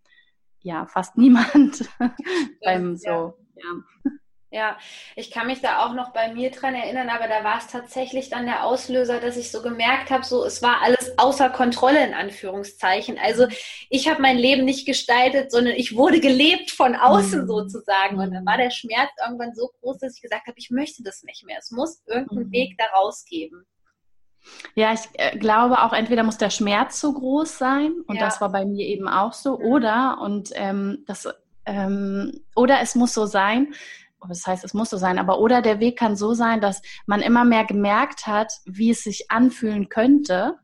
ja, 0.61 0.87
fast 0.87 1.17
niemand 1.19 1.89
beim 2.65 2.97
so, 2.97 3.35
ja. 3.57 4.13
Ja. 4.51 4.77
Ich 5.17 5.31
kann 5.31 5.47
mich 5.47 5.61
da 5.61 5.85
auch 5.85 5.95
noch 5.95 6.13
bei 6.13 6.33
mir 6.33 6.51
dran 6.51 6.75
erinnern, 6.75 7.09
aber 7.09 7.29
da 7.29 7.45
war 7.45 7.59
es 7.59 7.69
tatsächlich 7.69 8.31
dann 8.31 8.47
der 8.47 8.65
Auslöser, 8.65 9.21
dass 9.21 9.37
ich 9.37 9.51
so 9.51 9.63
gemerkt 9.63 10.11
habe, 10.11 10.25
so 10.25 10.45
es 10.45 10.63
war 10.63 10.83
alles 10.83 11.17
außer 11.19 11.51
Kontrolle 11.51 12.05
in 12.05 12.15
Anführungszeichen. 12.15 13.19
Also 13.19 13.47
ich 13.89 14.09
habe 14.09 14.21
mein 14.21 14.39
Leben 14.39 14.65
nicht 14.65 14.87
gestaltet, 14.87 15.53
sondern 15.53 15.75
ich 15.75 15.97
wurde 15.97 16.21
gelebt 16.21 16.71
von 16.71 16.97
außen 16.97 17.43
mhm. 17.43 17.47
sozusagen. 17.47 18.19
Und 18.19 18.33
dann 18.33 18.45
war 18.45 18.57
der 18.57 18.71
Schmerz 18.71 19.11
irgendwann 19.25 19.55
so 19.55 19.71
groß, 19.81 19.99
dass 19.99 20.17
ich 20.17 20.23
gesagt 20.23 20.47
habe, 20.47 20.59
ich 20.59 20.71
möchte 20.71 21.03
das 21.03 21.23
nicht 21.23 21.45
mehr. 21.45 21.59
Es 21.59 21.71
muss 21.71 22.03
irgendeinen 22.07 22.49
mhm. 22.49 22.53
Weg 22.53 22.77
daraus 22.79 23.25
geben. 23.25 23.67
Ja, 24.75 24.93
ich 24.93 25.01
äh, 25.15 25.37
glaube 25.37 25.83
auch, 25.83 25.93
entweder 25.93 26.23
muss 26.23 26.39
der 26.39 26.51
Schmerz 26.51 27.01
so 27.01 27.13
groß 27.13 27.59
sein, 27.59 27.93
und 28.07 28.17
ja. 28.17 28.25
das 28.25 28.41
war 28.41 28.51
bei 28.51 28.65
mir 28.65 28.87
eben 28.87 29.09
auch 29.09 29.33
so, 29.33 29.59
mhm. 29.59 29.65
oder, 29.65 30.19
und 30.21 30.51
ähm, 30.55 31.05
das, 31.07 31.29
ähm, 31.67 32.41
oder 32.55 32.81
es 32.81 32.95
muss 32.95 33.13
so 33.13 33.27
sein, 33.27 33.75
das 34.29 34.47
heißt, 34.47 34.65
es 34.65 34.75
muss 34.75 34.91
so 34.91 34.97
sein, 34.97 35.19
aber 35.19 35.39
oder 35.39 35.63
der 35.63 35.81
Weg 35.81 35.99
kann 35.99 36.17
so 36.17 36.35
sein, 36.35 36.61
dass 36.61 36.83
man 37.07 37.21
immer 37.21 37.45
mehr 37.45 37.65
gemerkt 37.65 38.27
hat, 38.27 38.53
wie 38.67 38.91
es 38.91 39.03
sich 39.03 39.31
anfühlen 39.31 39.89
könnte, 39.89 40.57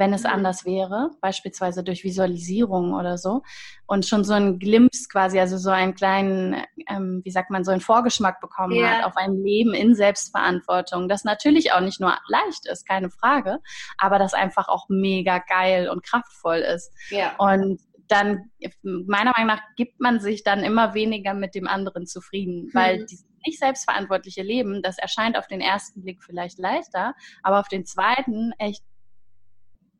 wenn 0.00 0.12
es 0.14 0.24
mhm. 0.24 0.30
anders 0.30 0.64
wäre, 0.64 1.10
beispielsweise 1.20 1.84
durch 1.84 2.02
Visualisierung 2.02 2.94
oder 2.94 3.18
so, 3.18 3.42
und 3.86 4.06
schon 4.06 4.24
so 4.24 4.32
ein 4.32 4.58
Glimpse 4.58 5.06
quasi, 5.08 5.38
also 5.38 5.58
so 5.58 5.70
einen 5.70 5.94
kleinen, 5.94 6.64
ähm, 6.88 7.20
wie 7.22 7.30
sagt 7.30 7.50
man, 7.50 7.64
so 7.64 7.70
einen 7.70 7.82
Vorgeschmack 7.82 8.40
bekommen 8.40 8.74
ja. 8.74 8.88
hat 8.88 9.04
auf 9.04 9.16
ein 9.16 9.36
Leben 9.36 9.74
in 9.74 9.94
Selbstverantwortung, 9.94 11.08
das 11.08 11.22
natürlich 11.22 11.72
auch 11.72 11.80
nicht 11.80 12.00
nur 12.00 12.16
leicht 12.28 12.66
ist, 12.66 12.88
keine 12.88 13.10
Frage, 13.10 13.58
aber 13.98 14.18
das 14.18 14.34
einfach 14.34 14.68
auch 14.68 14.86
mega 14.88 15.38
geil 15.38 15.88
und 15.88 16.02
kraftvoll 16.02 16.58
ist. 16.58 16.92
Ja. 17.10 17.36
Und 17.36 17.80
dann 18.10 18.50
meiner 18.82 19.32
Meinung 19.32 19.46
nach 19.46 19.62
gibt 19.76 20.00
man 20.00 20.20
sich 20.20 20.42
dann 20.42 20.64
immer 20.64 20.94
weniger 20.94 21.34
mit 21.34 21.54
dem 21.54 21.68
anderen 21.68 22.06
zufrieden, 22.06 22.66
mhm. 22.66 22.74
weil 22.74 23.06
dieses 23.06 23.30
nicht 23.46 23.58
selbstverantwortliche 23.58 24.42
Leben, 24.42 24.82
das 24.82 24.98
erscheint 24.98 25.36
auf 25.36 25.46
den 25.46 25.60
ersten 25.60 26.02
Blick 26.02 26.22
vielleicht 26.22 26.58
leichter, 26.58 27.14
aber 27.42 27.60
auf 27.60 27.68
den 27.68 27.86
zweiten 27.86 28.52
echt 28.58 28.84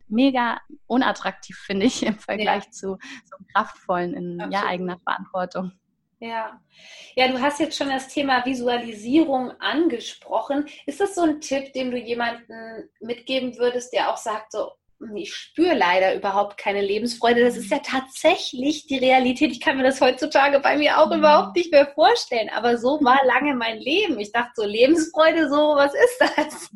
mega 0.08 0.60
unattraktiv, 0.86 1.56
finde 1.66 1.86
ich, 1.86 2.04
im 2.04 2.18
Vergleich 2.18 2.64
ja. 2.64 2.70
zu 2.70 2.98
so 3.24 3.36
kraftvollen 3.54 4.14
in 4.14 4.50
ja, 4.50 4.66
eigener 4.66 4.98
Verantwortung. 5.00 5.72
Ja. 6.22 6.60
ja, 7.16 7.28
du 7.28 7.40
hast 7.40 7.60
jetzt 7.60 7.78
schon 7.78 7.88
das 7.88 8.08
Thema 8.08 8.44
Visualisierung 8.44 9.52
angesprochen. 9.58 10.66
Ist 10.84 11.00
das 11.00 11.14
so 11.14 11.22
ein 11.22 11.40
Tipp, 11.40 11.72
den 11.72 11.90
du 11.90 11.96
jemandem 11.96 12.90
mitgeben 13.00 13.56
würdest, 13.56 13.94
der 13.94 14.12
auch 14.12 14.18
sagt, 14.18 14.52
so, 14.52 14.72
ich 15.14 15.34
spüre 15.34 15.74
leider 15.74 16.14
überhaupt 16.14 16.58
keine 16.58 16.82
Lebensfreude. 16.82 17.42
Das 17.42 17.56
ist 17.56 17.70
ja 17.70 17.78
tatsächlich 17.78 18.86
die 18.86 18.98
Realität. 18.98 19.52
Ich 19.52 19.60
kann 19.60 19.76
mir 19.76 19.82
das 19.82 20.00
heutzutage 20.00 20.60
bei 20.60 20.76
mir 20.76 20.98
auch 20.98 21.10
mhm. 21.10 21.18
überhaupt 21.18 21.56
nicht 21.56 21.72
mehr 21.72 21.86
vorstellen. 21.94 22.50
Aber 22.54 22.76
so 22.76 23.00
war 23.02 23.18
lange 23.24 23.54
mein 23.54 23.78
Leben. 23.78 24.18
Ich 24.18 24.32
dachte 24.32 24.52
so, 24.54 24.64
Lebensfreude, 24.64 25.48
so, 25.48 25.74
was 25.76 25.92
ist 25.94 26.20
das? 26.36 26.70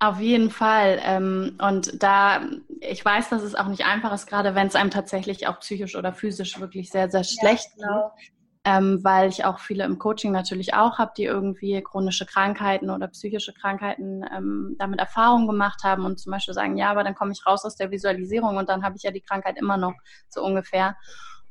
Auf 0.00 0.20
jeden 0.20 0.50
Fall. 0.50 1.00
Ähm, 1.04 1.58
und 1.62 2.02
da, 2.02 2.44
ich 2.80 3.04
weiß, 3.04 3.30
dass 3.30 3.42
es 3.42 3.54
auch 3.54 3.68
nicht 3.68 3.86
einfach 3.86 4.12
ist, 4.12 4.26
gerade 4.26 4.54
wenn 4.54 4.66
es 4.66 4.74
einem 4.74 4.90
tatsächlich 4.90 5.46
auch 5.46 5.60
psychisch 5.60 5.96
oder 5.96 6.12
physisch 6.12 6.58
wirklich 6.60 6.90
sehr, 6.90 7.10
sehr 7.10 7.24
schlecht 7.24 7.70
ja, 7.78 7.86
genau. 7.86 8.12
geht 8.18 8.34
ähm, 8.64 9.04
weil 9.04 9.28
ich 9.28 9.44
auch 9.44 9.58
viele 9.58 9.84
im 9.84 9.98
Coaching 9.98 10.32
natürlich 10.32 10.72
auch 10.74 10.98
habe, 10.98 11.12
die 11.16 11.24
irgendwie 11.24 11.82
chronische 11.82 12.24
Krankheiten 12.24 12.88
oder 12.88 13.08
psychische 13.08 13.52
Krankheiten 13.52 14.24
ähm, 14.34 14.76
damit 14.78 15.00
Erfahrung 15.00 15.46
gemacht 15.46 15.84
haben 15.84 16.04
und 16.06 16.18
zum 16.18 16.32
Beispiel 16.32 16.54
sagen, 16.54 16.78
ja, 16.78 16.90
aber 16.90 17.04
dann 17.04 17.14
komme 17.14 17.32
ich 17.32 17.46
raus 17.46 17.64
aus 17.64 17.76
der 17.76 17.90
Visualisierung 17.90 18.56
und 18.56 18.70
dann 18.70 18.82
habe 18.82 18.96
ich 18.96 19.02
ja 19.02 19.10
die 19.10 19.20
Krankheit 19.20 19.58
immer 19.58 19.76
noch 19.76 19.94
so 20.28 20.42
ungefähr. 20.42 20.96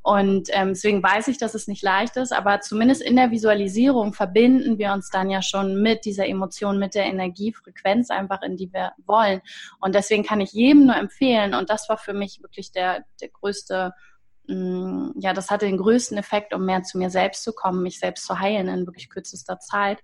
Und 0.02 0.50
ähm, 0.52 0.70
deswegen 0.70 1.02
weiß 1.02 1.30
ich, 1.30 1.38
dass 1.38 1.54
es 1.54 1.68
nicht 1.68 1.82
leicht 1.82 2.18
ist, 2.18 2.34
aber 2.34 2.60
zumindest 2.60 3.02
in 3.02 3.16
der 3.16 3.32
Visualisierung 3.32 4.14
verbinden 4.14 4.78
wir 4.78 4.92
uns 4.92 5.10
dann 5.10 5.30
ja 5.30 5.42
schon 5.42 5.82
mit 5.82 6.04
dieser 6.04 6.28
Emotion, 6.28 6.78
mit 6.78 6.94
der 6.94 7.06
Energiefrequenz 7.06 8.10
einfach, 8.10 8.42
in 8.42 8.58
die 8.58 8.74
wir 8.74 8.92
wollen. 9.06 9.42
Und 9.80 9.96
deswegen 9.96 10.26
kann 10.26 10.42
ich 10.42 10.52
jedem 10.52 10.88
nur 10.88 10.98
empfehlen, 10.98 11.54
und 11.54 11.70
das 11.70 11.88
war 11.88 11.98
für 11.98 12.14
mich 12.14 12.42
wirklich 12.42 12.74
der, 12.74 13.06
der 13.22 13.30
größte 13.30 13.94
ja, 14.48 15.34
das 15.34 15.50
hatte 15.50 15.66
den 15.66 15.78
größten 15.78 16.18
Effekt, 16.18 16.54
um 16.54 16.66
mehr 16.66 16.84
zu 16.84 16.98
mir 16.98 17.10
selbst 17.10 17.44
zu 17.44 17.54
kommen, 17.54 17.82
mich 17.82 18.00
selbst 18.00 18.26
zu 18.26 18.40
heilen 18.40 18.68
in 18.68 18.86
wirklich 18.86 19.10
kürzester 19.10 19.60
Zeit, 19.60 20.00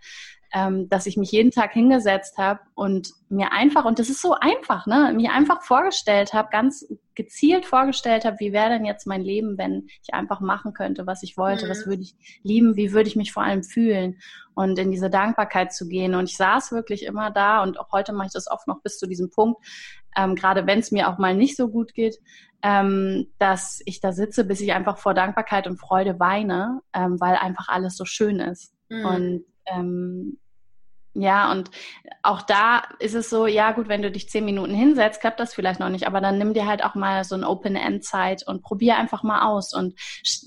ähm, 0.54 0.88
dass 0.90 1.06
ich 1.06 1.18
mich 1.18 1.32
jeden 1.32 1.52
Tag 1.52 1.74
hingesetzt 1.74 2.38
habe 2.38 2.62
und 2.74 3.12
mir 3.28 3.52
einfach, 3.52 3.86
und 3.86 4.00
das 4.00 4.10
ist 4.10 4.22
so 4.22 4.34
einfach, 4.34 4.88
ne, 4.88 5.14
mir 5.16 5.34
einfach 5.34 5.62
vorgestellt 5.62 6.34
habe, 6.34 6.50
ganz 6.52 6.86
gezielt 7.20 7.66
vorgestellt 7.66 8.24
habe, 8.24 8.40
wie 8.40 8.54
wäre 8.54 8.70
denn 8.70 8.86
jetzt 8.86 9.06
mein 9.06 9.22
Leben, 9.22 9.58
wenn 9.58 9.88
ich 10.02 10.14
einfach 10.14 10.40
machen 10.40 10.74
könnte, 10.74 11.06
was 11.06 11.22
ich 11.22 11.36
wollte, 11.36 11.66
mhm. 11.66 11.70
was 11.70 11.86
würde 11.86 12.02
ich 12.02 12.16
lieben, 12.44 12.78
wie 12.78 12.94
würde 12.94 13.10
ich 13.10 13.18
mich 13.18 13.34
vor 13.34 13.44
allem 13.44 13.62
fühlen 13.62 14.22
und 14.56 14.80
in 14.80 14.90
diese 14.90 15.10
Dankbarkeit 15.10 15.74
zu 15.74 15.90
gehen. 15.90 16.16
Und 16.16 16.30
ich 16.30 16.38
saß 16.38 16.72
wirklich 16.72 17.04
immer 17.04 17.30
da 17.30 17.62
und 17.62 17.78
auch 17.78 17.92
heute 17.92 18.14
mache 18.14 18.28
ich 18.28 18.34
das 18.34 18.50
oft 18.50 18.68
noch 18.68 18.82
bis 18.84 18.98
zu 19.00 19.06
diesem 19.06 19.30
Punkt, 19.30 19.62
ähm, 20.16 20.34
gerade 20.36 20.66
wenn 20.66 20.80
es 20.80 20.92
mir 20.92 21.10
auch 21.10 21.18
mal 21.18 21.36
nicht 21.36 21.58
so 21.58 21.68
gut 21.68 21.94
geht, 21.94 22.20
ähm, 22.62 23.28
dass 23.38 23.82
ich 23.86 24.00
da 24.00 24.14
sitze, 24.14 24.46
bis 24.46 24.62
ich 24.62 24.72
einfach 24.72 24.98
vor 24.98 25.14
Dankbarkeit 25.14 25.68
und 25.68 25.78
Freude 25.78 26.22
weine, 26.22 26.80
ähm, 26.94 27.20
weil 27.20 27.36
einfach 27.36 27.68
alles 27.68 27.98
so 27.98 28.06
schön 28.06 28.40
ist. 28.40 28.74
Mhm. 28.88 29.06
Und 29.06 29.46
ähm, 29.66 30.40
ja, 31.14 31.52
und 31.52 31.72
auch 32.22 32.42
da 32.42 32.84
ist 33.00 33.16
es 33.16 33.30
so, 33.30 33.48
ja 33.48 33.72
gut, 33.72 33.88
wenn 33.88 34.02
du 34.02 34.12
dich 34.12 34.30
zehn 34.30 34.46
Minuten 34.46 34.74
hinsetzt, 34.74 35.22
klappt 35.22 35.40
das 35.40 35.54
vielleicht 35.54 35.80
noch 35.80 35.90
nicht, 35.90 36.06
aber 36.06 36.22
dann 36.22 36.38
nimm 36.38 36.54
dir 36.54 36.68
halt 36.68 36.84
auch 36.84 36.96
mal 36.96 37.24
so 37.24 37.36
ein 37.36 37.44
Open-End-Zeit 37.44 38.48
und 38.48 38.62
probier 38.62 38.98
einfach 38.98 39.24
mal 39.24 39.48
aus. 39.48 39.74
Und 39.74 39.96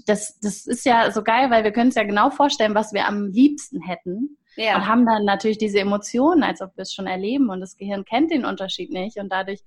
das, 0.07 0.38
das 0.40 0.66
ist 0.66 0.87
ja 0.87 1.11
so 1.11 1.23
geil, 1.23 1.50
weil 1.50 1.64
wir 1.64 1.73
können 1.73 1.88
es 1.88 1.97
ja 1.97 2.04
genau 2.04 2.31
vorstellen, 2.31 2.75
was 2.75 2.92
wir 2.92 3.07
am 3.07 3.26
liebsten 3.26 3.81
hätten. 3.81 4.38
Ja. 4.57 4.76
Und 4.76 4.87
haben 4.87 5.07
dann 5.07 5.25
natürlich 5.25 5.59
diese 5.59 5.81
Emotionen, 5.81 6.42
als 6.42 6.61
ob 6.61 6.76
wir 6.76 6.83
es 6.83 6.92
schon 6.92 7.07
erleben 7.07 7.49
und 7.49 7.61
das 7.61 7.76
Gehirn 7.76 8.04
kennt 8.04 8.31
den 8.31 8.45
Unterschied 8.45 8.90
nicht 8.90 9.16
und 9.16 9.31
dadurch 9.31 9.61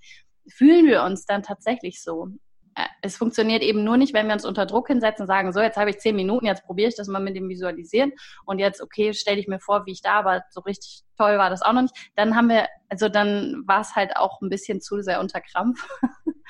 fühlen 0.47 0.85
wir 0.85 1.03
uns 1.03 1.25
dann 1.25 1.43
tatsächlich 1.43 2.01
so. 2.01 2.27
Äh, 2.75 2.85
es 3.01 3.17
funktioniert 3.17 3.63
eben 3.63 3.83
nur 3.83 3.97
nicht, 3.97 4.13
wenn 4.13 4.27
wir 4.27 4.33
uns 4.33 4.45
unter 4.45 4.65
Druck 4.65 4.87
hinsetzen 4.87 5.23
und 5.23 5.27
sagen, 5.27 5.53
so, 5.53 5.61
jetzt 5.61 5.77
habe 5.77 5.89
ich 5.89 5.99
zehn 5.99 6.15
Minuten, 6.15 6.45
jetzt 6.45 6.65
probiere 6.65 6.89
ich 6.89 6.95
das 6.95 7.07
mal 7.07 7.21
mit 7.21 7.35
dem 7.35 7.49
Visualisieren 7.49 8.11
und 8.45 8.59
jetzt, 8.59 8.81
okay, 8.81 9.13
stelle 9.13 9.39
ich 9.39 9.47
mir 9.47 9.59
vor, 9.59 9.85
wie 9.85 9.91
ich 9.91 10.01
da 10.01 10.25
war, 10.25 10.43
so 10.49 10.61
richtig 10.61 11.03
toll 11.17 11.37
war 11.37 11.49
das 11.49 11.61
auch 11.61 11.73
noch 11.73 11.83
nicht. 11.83 11.95
Dann 12.15 12.35
haben 12.35 12.49
wir, 12.49 12.67
also 12.89 13.09
dann 13.09 13.63
war 13.65 13.81
es 13.81 13.95
halt 13.95 14.17
auch 14.17 14.41
ein 14.41 14.49
bisschen 14.49 14.81
zu 14.81 15.01
sehr 15.01 15.19
unter 15.19 15.41
Krampf. 15.41 15.87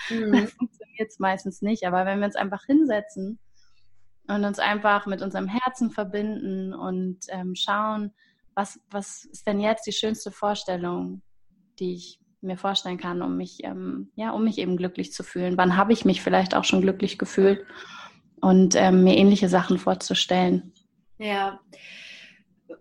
Mhm. 0.09 0.31
Dann 0.33 0.47
funktioniert 0.47 1.09
es 1.09 1.19
meistens 1.19 1.61
nicht. 1.61 1.85
Aber 1.85 2.05
wenn 2.05 2.19
wir 2.19 2.25
uns 2.25 2.35
einfach 2.35 2.65
hinsetzen 2.65 3.39
und 4.27 4.43
uns 4.43 4.59
einfach 4.59 5.05
mit 5.05 5.21
unserem 5.21 5.47
Herzen 5.47 5.91
verbinden 5.91 6.73
und 6.73 7.19
ähm, 7.29 7.55
schauen, 7.55 8.13
was, 8.55 8.79
was 8.89 9.25
ist 9.25 9.45
denn 9.45 9.59
jetzt 9.59 9.85
die 9.85 9.91
schönste 9.91 10.31
Vorstellung, 10.31 11.21
die 11.79 11.95
ich 11.95 12.19
mir 12.41 12.57
vorstellen 12.57 12.97
kann, 12.97 13.21
um 13.21 13.37
mich, 13.37 13.63
ähm, 13.63 14.11
ja, 14.15 14.31
um 14.31 14.43
mich 14.43 14.57
eben 14.57 14.77
glücklich 14.77 15.11
zu 15.11 15.23
fühlen. 15.23 15.57
Wann 15.57 15.77
habe 15.77 15.93
ich 15.93 16.05
mich 16.05 16.21
vielleicht 16.21 16.55
auch 16.55 16.63
schon 16.63 16.81
glücklich 16.81 17.17
gefühlt 17.17 17.65
und 18.41 18.75
ähm, 18.75 19.03
mir 19.03 19.17
ähnliche 19.17 19.49
Sachen 19.49 19.77
vorzustellen. 19.77 20.73
Ja. 21.17 21.59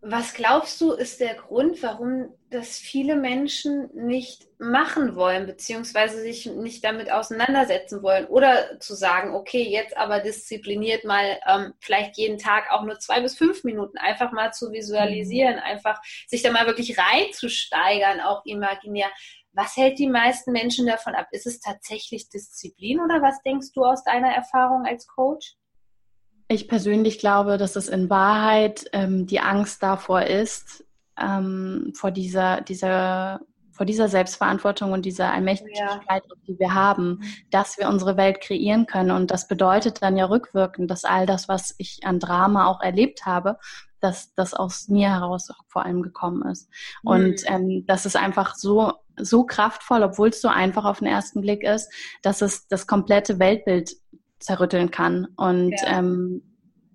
Was 0.00 0.34
glaubst 0.34 0.80
du, 0.80 0.92
ist 0.92 1.20
der 1.20 1.34
Grund, 1.34 1.82
warum 1.82 2.28
dass 2.54 2.78
viele 2.78 3.16
Menschen 3.16 3.90
nicht 3.94 4.46
machen 4.58 5.16
wollen, 5.16 5.46
beziehungsweise 5.46 6.20
sich 6.20 6.46
nicht 6.46 6.84
damit 6.84 7.10
auseinandersetzen 7.10 8.02
wollen. 8.02 8.26
Oder 8.26 8.78
zu 8.78 8.94
sagen, 8.94 9.34
okay, 9.34 9.62
jetzt 9.62 9.96
aber 9.96 10.20
diszipliniert 10.20 11.04
mal 11.04 11.38
ähm, 11.46 11.74
vielleicht 11.80 12.16
jeden 12.16 12.38
Tag 12.38 12.70
auch 12.70 12.82
nur 12.82 12.98
zwei 13.00 13.20
bis 13.20 13.36
fünf 13.36 13.64
Minuten 13.64 13.98
einfach 13.98 14.30
mal 14.30 14.52
zu 14.52 14.72
visualisieren, 14.72 15.58
einfach 15.58 16.00
sich 16.28 16.42
da 16.42 16.52
mal 16.52 16.66
wirklich 16.66 16.96
reinzusteigern, 16.96 18.20
auch 18.20 18.44
imaginär. 18.46 19.08
Was 19.54 19.76
hält 19.76 19.98
die 19.98 20.08
meisten 20.08 20.52
Menschen 20.52 20.86
davon 20.86 21.14
ab? 21.14 21.28
Ist 21.30 21.46
es 21.46 21.60
tatsächlich 21.60 22.28
Disziplin 22.28 23.00
oder 23.00 23.22
was 23.22 23.40
denkst 23.42 23.72
du 23.72 23.84
aus 23.84 24.02
deiner 24.02 24.30
Erfahrung 24.30 24.84
als 24.84 25.06
Coach? 25.06 25.54
Ich 26.48 26.68
persönlich 26.68 27.18
glaube, 27.18 27.56
dass 27.56 27.76
es 27.76 27.88
in 27.88 28.10
Wahrheit 28.10 28.84
ähm, 28.92 29.26
die 29.26 29.40
Angst 29.40 29.82
davor 29.82 30.22
ist, 30.22 30.84
ähm, 31.18 31.92
vor 31.94 32.10
dieser, 32.10 32.60
dieser, 32.60 33.40
vor 33.70 33.86
dieser 33.86 34.08
Selbstverantwortung 34.08 34.92
und 34.92 35.06
dieser 35.06 35.32
Allmächtigkeit, 35.32 36.22
ja. 36.28 36.36
die 36.46 36.58
wir 36.58 36.74
haben, 36.74 37.20
dass 37.50 37.78
wir 37.78 37.88
unsere 37.88 38.16
Welt 38.16 38.40
kreieren 38.40 38.86
können. 38.86 39.12
Und 39.12 39.30
das 39.30 39.48
bedeutet 39.48 40.02
dann 40.02 40.16
ja 40.16 40.26
rückwirkend, 40.26 40.90
dass 40.90 41.04
all 41.04 41.26
das, 41.26 41.48
was 41.48 41.74
ich 41.78 42.00
an 42.04 42.18
Drama 42.18 42.66
auch 42.66 42.80
erlebt 42.82 43.24
habe, 43.24 43.58
dass 44.00 44.34
das 44.34 44.52
aus 44.52 44.88
mir 44.88 45.10
heraus 45.10 45.48
vor 45.66 45.86
allem 45.86 46.02
gekommen 46.02 46.42
ist. 46.50 46.68
Mhm. 47.02 47.10
Und 47.10 47.42
ähm, 47.46 47.84
das 47.86 48.04
ist 48.04 48.16
einfach 48.16 48.54
so 48.54 48.92
so 49.16 49.44
kraftvoll, 49.44 50.02
obwohl 50.02 50.28
es 50.28 50.40
so 50.40 50.48
einfach 50.48 50.84
auf 50.84 50.98
den 50.98 51.08
ersten 51.08 51.40
Blick 51.40 51.62
ist, 51.62 51.92
dass 52.22 52.42
es 52.42 52.66
das 52.68 52.86
komplette 52.86 53.38
Weltbild 53.38 53.96
zerrütteln 54.38 54.90
kann. 54.90 55.26
Und 55.36 55.72
ja. 55.72 55.98
ähm, 55.98 56.42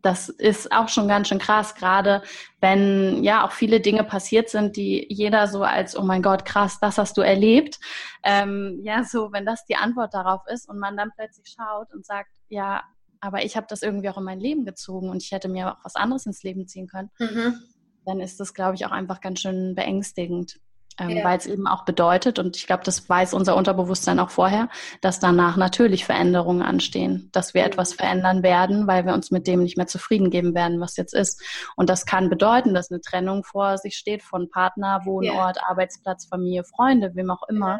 das 0.01 0.29
ist 0.29 0.71
auch 0.71 0.87
schon 0.87 1.07
ganz 1.07 1.27
schön 1.27 1.39
krass, 1.39 1.75
gerade 1.75 2.23
wenn 2.61 3.23
ja 3.23 3.45
auch 3.45 3.51
viele 3.51 3.81
Dinge 3.81 4.03
passiert 4.03 4.49
sind, 4.49 4.77
die 4.77 5.05
jeder 5.09 5.47
so 5.47 5.63
als, 5.63 5.97
oh 5.97 6.03
mein 6.03 6.21
Gott, 6.21 6.45
krass, 6.45 6.79
das 6.79 6.97
hast 6.97 7.17
du 7.17 7.21
erlebt. 7.21 7.79
Ähm, 8.23 8.79
ja, 8.83 9.03
so, 9.03 9.31
wenn 9.31 9.45
das 9.45 9.65
die 9.65 9.75
Antwort 9.75 10.13
darauf 10.13 10.41
ist 10.47 10.69
und 10.69 10.79
man 10.79 10.95
dann 10.95 11.11
plötzlich 11.15 11.53
schaut 11.53 11.93
und 11.93 12.05
sagt, 12.05 12.31
ja, 12.47 12.83
aber 13.19 13.43
ich 13.43 13.57
habe 13.57 13.67
das 13.69 13.81
irgendwie 13.81 14.09
auch 14.09 14.17
in 14.17 14.23
mein 14.23 14.39
Leben 14.39 14.65
gezogen 14.65 15.09
und 15.09 15.21
ich 15.21 15.31
hätte 15.31 15.49
mir 15.49 15.73
auch 15.73 15.77
was 15.83 15.95
anderes 15.95 16.25
ins 16.25 16.43
Leben 16.43 16.67
ziehen 16.67 16.87
können, 16.87 17.09
mhm. 17.19 17.59
dann 18.05 18.21
ist 18.21 18.39
das, 18.39 18.53
glaube 18.53 18.75
ich, 18.75 18.85
auch 18.85 18.91
einfach 18.91 19.19
ganz 19.19 19.41
schön 19.41 19.75
beängstigend 19.75 20.59
ähm, 20.99 21.09
ja. 21.09 21.23
weil 21.23 21.37
es 21.37 21.45
eben 21.45 21.67
auch 21.67 21.85
bedeutet, 21.85 22.39
und 22.39 22.57
ich 22.57 22.67
glaube, 22.67 22.83
das 22.83 23.07
weiß 23.07 23.33
unser 23.33 23.55
Unterbewusstsein 23.55 24.19
auch 24.19 24.29
vorher, 24.29 24.69
dass 25.01 25.19
danach 25.19 25.57
natürlich 25.57 26.05
Veränderungen 26.05 26.61
anstehen, 26.61 27.29
dass 27.31 27.53
wir 27.53 27.61
mhm. 27.61 27.67
etwas 27.67 27.93
verändern 27.93 28.43
werden, 28.43 28.87
weil 28.87 29.05
wir 29.05 29.13
uns 29.13 29.31
mit 29.31 29.47
dem 29.47 29.63
nicht 29.63 29.77
mehr 29.77 29.87
zufrieden 29.87 30.29
geben 30.29 30.53
werden, 30.55 30.79
was 30.79 30.97
jetzt 30.97 31.13
ist. 31.13 31.41
Und 31.75 31.89
das 31.89 32.05
kann 32.05 32.29
bedeuten, 32.29 32.73
dass 32.73 32.91
eine 32.91 33.01
Trennung 33.01 33.43
vor 33.43 33.77
sich 33.77 33.95
steht 33.95 34.23
von 34.23 34.49
Partner, 34.49 35.01
Wohnort, 35.05 35.57
ja. 35.57 35.63
Arbeitsplatz, 35.67 36.25
Familie, 36.25 36.63
Freunde, 36.63 37.11
wem 37.15 37.31
auch 37.31 37.47
immer. 37.49 37.79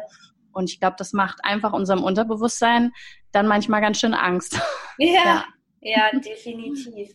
Und 0.52 0.70
ich 0.70 0.80
glaube, 0.80 0.96
das 0.98 1.12
macht 1.12 1.38
einfach 1.42 1.72
unserem 1.72 2.02
Unterbewusstsein 2.02 2.92
dann 3.32 3.46
manchmal 3.46 3.80
ganz 3.80 4.00
schön 4.00 4.14
Angst. 4.14 4.60
ja. 4.98 5.44
Ja, 5.82 6.10
definitiv. 6.12 7.14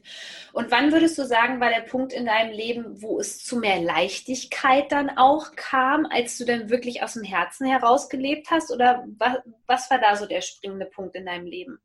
Und 0.52 0.72
wann 0.72 0.92
würdest 0.92 1.18
du 1.20 1.26
sagen, 1.26 1.60
war 1.60 1.70
der 1.70 1.82
Punkt 1.82 2.14
in 2.14 2.26
deinem 2.26 2.52
Leben, 2.52 3.00
wo 3.02 3.20
es 3.20 3.44
zu 3.44 3.58
mehr 3.58 3.80
Leichtigkeit 3.80 4.92
dann 4.92 5.12
auch 5.18 5.56
kam, 5.56 6.08
als 6.08 6.40
du 6.40 6.46
dann 6.46 6.70
wirklich 6.70 7.04
aus 7.04 7.14
dem 7.14 7.24
Herzen 7.24 7.68
heraus 7.68 8.10
gelebt 8.10 8.50
hast? 8.50 8.72
Oder 8.72 9.06
was, 9.20 9.38
was 9.68 9.92
war 9.92 10.00
da 10.00 10.16
so 10.16 10.26
der 10.26 10.42
springende 10.42 10.88
Punkt 10.88 11.16
in 11.16 11.28
deinem 11.28 11.46
Leben? 11.46 11.78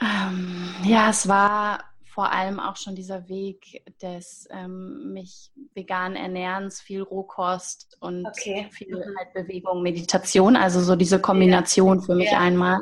Ähm, 0.00 0.74
ja, 0.84 1.10
es 1.10 1.28
war 1.28 1.91
vor 2.12 2.30
allem 2.30 2.60
auch 2.60 2.76
schon 2.76 2.94
dieser 2.94 3.26
Weg 3.30 3.82
des 4.02 4.46
ähm, 4.50 5.14
mich 5.14 5.50
vegan 5.72 6.14
ernährens, 6.14 6.78
viel 6.82 7.00
Rohkost 7.00 7.96
und 8.00 8.26
okay. 8.26 8.68
viel 8.70 8.94
mhm. 8.94 9.16
halt 9.18 9.32
Bewegung, 9.32 9.82
Meditation, 9.82 10.54
also 10.54 10.82
so 10.82 10.94
diese 10.94 11.20
Kombination 11.20 12.00
ja. 12.00 12.04
für 12.04 12.14
mich 12.14 12.30
ja. 12.30 12.38
einmal. 12.38 12.80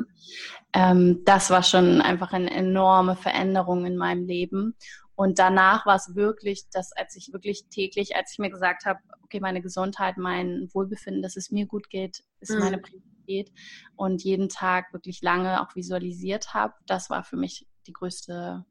Ähm, 0.73 1.21
das 1.23 1.49
war 1.49 1.63
schon 1.63 2.01
einfach 2.01 2.33
eine 2.33 2.51
enorme 2.51 3.15
Veränderung 3.15 3.85
in 3.85 3.95
meinem 3.95 4.25
Leben. 4.25 4.75
Und 5.15 5.39
danach 5.39 5.85
war 5.85 5.95
es 5.95 6.13
wirklich, 6.13 6.69
dass 6.69 6.91
als 6.91 7.15
ich 7.15 7.31
wirklich 7.31 7.67
täglich, 7.69 8.17
als 8.17 8.33
ich 8.33 8.39
mir 8.39 8.49
gesagt 8.49 8.85
habe, 8.85 8.99
okay, 9.23 9.39
meine 9.39 9.61
Gesundheit, 9.61 10.17
mein 10.17 10.67
Wohlbefinden, 10.73 11.21
dass 11.21 11.37
es 11.37 11.51
mir 11.51 11.67
gut 11.67 11.89
geht, 11.89 12.21
ist 12.41 12.51
mhm. 12.51 12.59
meine 12.59 12.79
Priorität 12.79 13.53
und 13.95 14.23
jeden 14.25 14.49
Tag 14.49 14.91
wirklich 14.91 15.21
lange 15.21 15.61
auch 15.61 15.73
visualisiert 15.73 16.53
habe, 16.53 16.73
das 16.85 17.09
war 17.09 17.23
für 17.23 17.37
mich 17.37 17.65
die 17.87 17.93
größte 17.93 18.65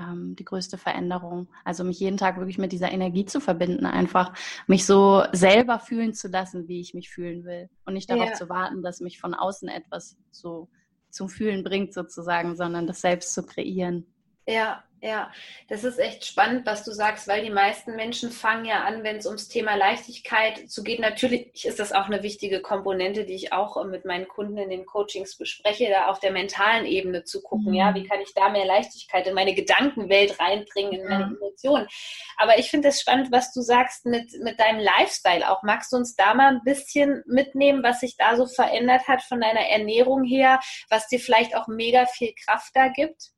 ähm, 0.00 0.34
die 0.36 0.44
größte 0.44 0.78
Veränderung. 0.78 1.48
Also 1.64 1.84
mich 1.84 2.00
jeden 2.00 2.16
Tag 2.16 2.38
wirklich 2.38 2.58
mit 2.58 2.72
dieser 2.72 2.90
Energie 2.90 3.24
zu 3.24 3.40
verbinden, 3.40 3.86
einfach 3.86 4.32
mich 4.66 4.86
so 4.86 5.24
selber 5.32 5.78
fühlen 5.78 6.14
zu 6.14 6.28
lassen, 6.28 6.68
wie 6.68 6.80
ich 6.80 6.94
mich 6.94 7.10
fühlen 7.10 7.44
will. 7.44 7.68
Und 7.84 7.94
nicht 7.94 8.10
darauf 8.10 8.30
ja. 8.30 8.34
zu 8.34 8.48
warten, 8.48 8.82
dass 8.82 9.00
mich 9.00 9.20
von 9.20 9.34
außen 9.34 9.68
etwas 9.68 10.16
so 10.30 10.68
zum 11.10 11.28
Fühlen 11.28 11.64
bringt 11.64 11.92
sozusagen, 11.92 12.56
sondern 12.56 12.86
das 12.86 13.00
selbst 13.00 13.34
zu 13.34 13.44
kreieren. 13.44 14.06
Ja, 14.50 14.82
ja, 15.02 15.32
das 15.68 15.82
ist 15.84 15.98
echt 15.98 16.26
spannend, 16.26 16.66
was 16.66 16.84
du 16.84 16.92
sagst, 16.92 17.26
weil 17.26 17.42
die 17.42 17.50
meisten 17.50 17.96
Menschen 17.96 18.30
fangen 18.30 18.66
ja 18.66 18.84
an, 18.84 19.02
wenn 19.02 19.16
es 19.16 19.24
ums 19.24 19.48
Thema 19.48 19.74
Leichtigkeit 19.74 20.70
zu 20.70 20.82
geht. 20.82 21.00
Natürlich 21.00 21.64
ist 21.64 21.78
das 21.78 21.92
auch 21.92 22.04
eine 22.04 22.22
wichtige 22.22 22.60
Komponente, 22.60 23.24
die 23.24 23.34
ich 23.34 23.50
auch 23.54 23.82
mit 23.84 24.04
meinen 24.04 24.28
Kunden 24.28 24.58
in 24.58 24.68
den 24.68 24.84
Coachings 24.84 25.38
bespreche, 25.38 25.88
da 25.88 26.08
auf 26.08 26.20
der 26.20 26.32
mentalen 26.32 26.84
Ebene 26.84 27.24
zu 27.24 27.40
gucken. 27.40 27.70
Mhm. 27.70 27.78
Ja, 27.78 27.94
wie 27.94 28.06
kann 28.06 28.20
ich 28.20 28.34
da 28.34 28.50
mehr 28.50 28.66
Leichtigkeit 28.66 29.26
in 29.26 29.34
meine 29.34 29.54
Gedankenwelt 29.54 30.38
reinbringen, 30.38 30.92
in 30.92 31.08
meine 31.08 31.26
mhm. 31.28 31.36
Emotionen? 31.36 31.88
Aber 32.36 32.58
ich 32.58 32.70
finde 32.70 32.88
es 32.88 33.00
spannend, 33.00 33.32
was 33.32 33.54
du 33.54 33.62
sagst 33.62 34.04
mit, 34.04 34.30
mit 34.42 34.60
deinem 34.60 34.80
Lifestyle 34.80 35.50
auch. 35.50 35.62
Magst 35.62 35.92
du 35.92 35.96
uns 35.96 36.14
da 36.14 36.34
mal 36.34 36.48
ein 36.48 36.62
bisschen 36.62 37.22
mitnehmen, 37.26 37.82
was 37.82 38.00
sich 38.00 38.18
da 38.18 38.36
so 38.36 38.44
verändert 38.44 39.08
hat 39.08 39.22
von 39.22 39.40
deiner 39.40 39.66
Ernährung 39.66 40.24
her, 40.24 40.60
was 40.90 41.08
dir 41.08 41.20
vielleicht 41.20 41.56
auch 41.56 41.68
mega 41.68 42.04
viel 42.04 42.34
Kraft 42.34 42.72
da 42.74 42.88
gibt? 42.88 43.30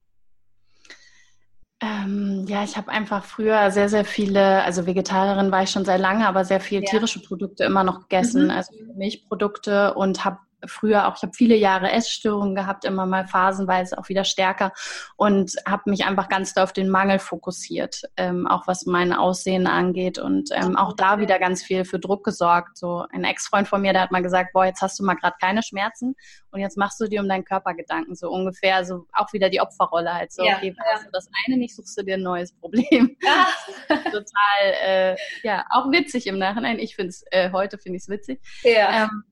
Ähm, 1.82 2.44
ja, 2.46 2.62
ich 2.62 2.76
habe 2.76 2.92
einfach 2.92 3.24
früher 3.24 3.70
sehr, 3.72 3.88
sehr 3.88 4.04
viele, 4.04 4.62
also 4.62 4.86
Vegetarierin 4.86 5.50
war 5.50 5.64
ich 5.64 5.70
schon 5.70 5.84
sehr 5.84 5.98
lange, 5.98 6.28
aber 6.28 6.44
sehr 6.44 6.60
viele 6.60 6.82
ja. 6.82 6.90
tierische 6.90 7.20
Produkte 7.20 7.64
immer 7.64 7.82
noch 7.82 8.02
gegessen, 8.02 8.44
mhm. 8.44 8.50
also 8.50 8.72
Milchprodukte 8.94 9.94
und 9.94 10.24
habe 10.24 10.38
früher 10.66 11.08
auch, 11.08 11.16
ich 11.16 11.22
habe 11.22 11.32
viele 11.34 11.56
Jahre 11.56 11.90
Essstörungen 11.90 12.54
gehabt, 12.54 12.84
immer 12.84 13.06
mal 13.06 13.26
phasenweise 13.26 13.98
auch 13.98 14.08
wieder 14.08 14.24
stärker 14.24 14.72
und 15.16 15.56
habe 15.66 15.90
mich 15.90 16.04
einfach 16.04 16.28
ganz 16.28 16.54
doll 16.54 16.64
auf 16.64 16.72
den 16.72 16.88
Mangel 16.88 17.18
fokussiert, 17.18 18.02
ähm, 18.16 18.46
auch 18.46 18.66
was 18.66 18.86
mein 18.86 19.12
Aussehen 19.12 19.66
angeht 19.66 20.18
und 20.18 20.50
ähm, 20.52 20.76
auch 20.76 20.94
da 20.94 21.18
wieder 21.18 21.38
ganz 21.38 21.62
viel 21.62 21.84
für 21.84 21.98
Druck 21.98 22.24
gesorgt. 22.24 22.78
So 22.78 23.06
ein 23.10 23.24
Ex-Freund 23.24 23.68
von 23.68 23.82
mir, 23.82 23.92
der 23.92 24.02
hat 24.02 24.12
mal 24.12 24.22
gesagt, 24.22 24.52
boah, 24.52 24.64
jetzt 24.64 24.82
hast 24.82 24.98
du 24.98 25.04
mal 25.04 25.14
gerade 25.14 25.36
keine 25.40 25.62
Schmerzen 25.62 26.14
und 26.50 26.60
jetzt 26.60 26.76
machst 26.76 27.00
du 27.00 27.06
dir 27.06 27.20
um 27.20 27.28
deinen 27.28 27.44
Körper 27.44 27.74
Gedanken, 27.74 28.14
so 28.14 28.30
ungefähr, 28.30 28.84
so 28.84 29.06
auch 29.12 29.32
wieder 29.32 29.48
die 29.48 29.60
Opferrolle 29.60 30.12
halt 30.12 30.32
so, 30.32 30.44
ja, 30.44 30.56
okay, 30.56 30.74
ja. 30.76 30.98
du 31.02 31.10
das 31.12 31.28
eine 31.46 31.56
nicht, 31.56 31.74
suchst 31.74 31.98
du 31.98 32.02
dir 32.02 32.14
ein 32.14 32.22
neues 32.22 32.52
Problem. 32.52 33.16
Ja. 33.22 33.46
total, 34.04 34.74
äh, 34.84 35.16
ja, 35.42 35.64
auch 35.70 35.90
witzig 35.90 36.26
im 36.26 36.38
Nachhinein. 36.38 36.78
Ich 36.78 36.96
finde 36.96 37.10
es, 37.10 37.24
äh, 37.30 37.50
heute 37.52 37.78
finde 37.78 37.96
ich 37.96 38.02
es 38.02 38.08
witzig. 38.08 38.40
Ja. 38.62 39.04
Ähm, 39.04 39.24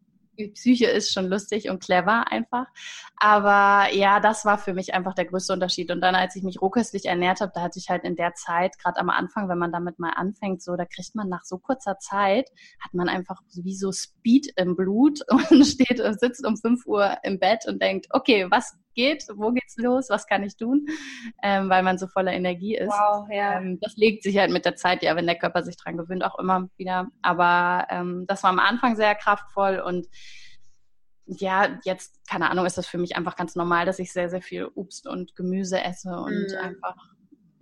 Psyche 0.48 0.86
ist 0.86 1.12
schon 1.12 1.28
lustig 1.28 1.68
und 1.68 1.82
clever 1.82 2.30
einfach. 2.30 2.66
Aber 3.16 3.92
ja, 3.94 4.20
das 4.20 4.44
war 4.44 4.58
für 4.58 4.74
mich 4.74 4.94
einfach 4.94 5.14
der 5.14 5.26
größte 5.26 5.52
Unterschied. 5.52 5.90
Und 5.90 6.00
dann, 6.00 6.14
als 6.14 6.36
ich 6.36 6.42
mich 6.42 6.60
rohköstlich 6.60 7.06
ernährt 7.06 7.40
habe, 7.40 7.52
da 7.54 7.62
hatte 7.62 7.78
ich 7.78 7.88
halt 7.88 8.04
in 8.04 8.16
der 8.16 8.34
Zeit, 8.34 8.78
gerade 8.78 8.98
am 8.98 9.10
Anfang, 9.10 9.48
wenn 9.48 9.58
man 9.58 9.72
damit 9.72 9.98
mal 9.98 10.12
anfängt, 10.14 10.62
so, 10.62 10.76
da 10.76 10.84
kriegt 10.84 11.14
man 11.14 11.28
nach 11.28 11.44
so 11.44 11.58
kurzer 11.58 11.98
Zeit, 11.98 12.50
hat 12.80 12.94
man 12.94 13.08
einfach 13.08 13.40
wie 13.54 13.74
so 13.74 13.92
Speed 13.92 14.52
im 14.56 14.76
Blut 14.76 15.20
und 15.50 15.64
steht 15.64 16.00
und 16.00 16.18
sitzt 16.18 16.46
um 16.46 16.56
5 16.56 16.86
Uhr 16.86 17.18
im 17.22 17.38
Bett 17.38 17.66
und 17.66 17.82
denkt, 17.82 18.06
okay, 18.10 18.46
was 18.50 18.74
geht, 18.94 19.24
wo 19.34 19.50
geht's 19.52 19.76
los, 19.76 20.10
was 20.10 20.26
kann 20.26 20.42
ich 20.42 20.56
tun, 20.56 20.86
ähm, 21.42 21.68
weil 21.68 21.82
man 21.82 21.98
so 21.98 22.06
voller 22.06 22.32
Energie 22.32 22.76
ist. 22.76 22.88
Wow, 22.90 23.28
ja. 23.30 23.58
Ähm, 23.60 23.78
das 23.80 23.96
legt 23.96 24.22
sich 24.22 24.38
halt 24.38 24.50
mit 24.50 24.64
der 24.64 24.76
Zeit, 24.76 25.02
ja, 25.02 25.16
wenn 25.16 25.26
der 25.26 25.38
Körper 25.38 25.62
sich 25.62 25.76
dran 25.76 25.96
gewöhnt, 25.96 26.24
auch 26.24 26.38
immer 26.38 26.68
wieder. 26.76 27.08
Aber 27.22 27.86
ähm, 27.90 28.24
das 28.26 28.42
war 28.42 28.50
am 28.50 28.58
Anfang 28.58 28.96
sehr 28.96 29.14
kraftvoll 29.14 29.78
und 29.80 30.06
ja, 31.26 31.78
jetzt, 31.84 32.18
keine 32.28 32.50
Ahnung, 32.50 32.66
ist 32.66 32.76
das 32.76 32.88
für 32.88 32.98
mich 32.98 33.16
einfach 33.16 33.36
ganz 33.36 33.54
normal, 33.54 33.86
dass 33.86 34.00
ich 34.00 34.12
sehr, 34.12 34.28
sehr 34.28 34.42
viel 34.42 34.66
Obst 34.74 35.06
und 35.06 35.36
Gemüse 35.36 35.80
esse 35.80 36.10
und 36.10 36.48
mhm. 36.50 36.58
einfach 36.60 36.96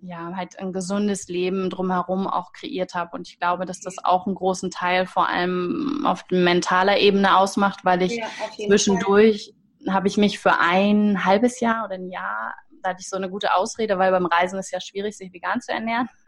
ja, 0.00 0.32
halt 0.34 0.58
ein 0.58 0.72
gesundes 0.72 1.28
Leben 1.28 1.70
drumherum 1.70 2.26
auch 2.26 2.52
kreiert 2.52 2.94
habe. 2.94 3.16
Und 3.16 3.28
ich 3.28 3.38
glaube, 3.38 3.66
dass 3.66 3.80
das 3.80 3.96
auch 4.02 4.26
einen 4.26 4.36
großen 4.36 4.70
Teil 4.70 5.06
vor 5.06 5.28
allem 5.28 6.04
auf 6.06 6.24
mentaler 6.30 6.98
Ebene 6.98 7.36
ausmacht, 7.36 7.84
weil 7.84 8.02
ich 8.02 8.16
ja, 8.16 8.26
zwischendurch 8.66 9.54
habe 9.88 10.08
ich 10.08 10.16
mich 10.16 10.38
für 10.38 10.58
ein 10.58 11.24
halbes 11.24 11.60
Jahr 11.60 11.84
oder 11.84 11.94
ein 11.94 12.10
Jahr, 12.10 12.54
da 12.82 12.90
hatte 12.90 13.00
ich 13.00 13.08
so 13.08 13.16
eine 13.16 13.30
gute 13.30 13.54
Ausrede, 13.54 13.98
weil 13.98 14.10
beim 14.10 14.26
Reisen 14.26 14.58
ist 14.58 14.70
ja 14.70 14.80
schwierig, 14.80 15.16
sich 15.16 15.32
vegan 15.32 15.60
zu 15.60 15.72
ernähren. 15.72 16.08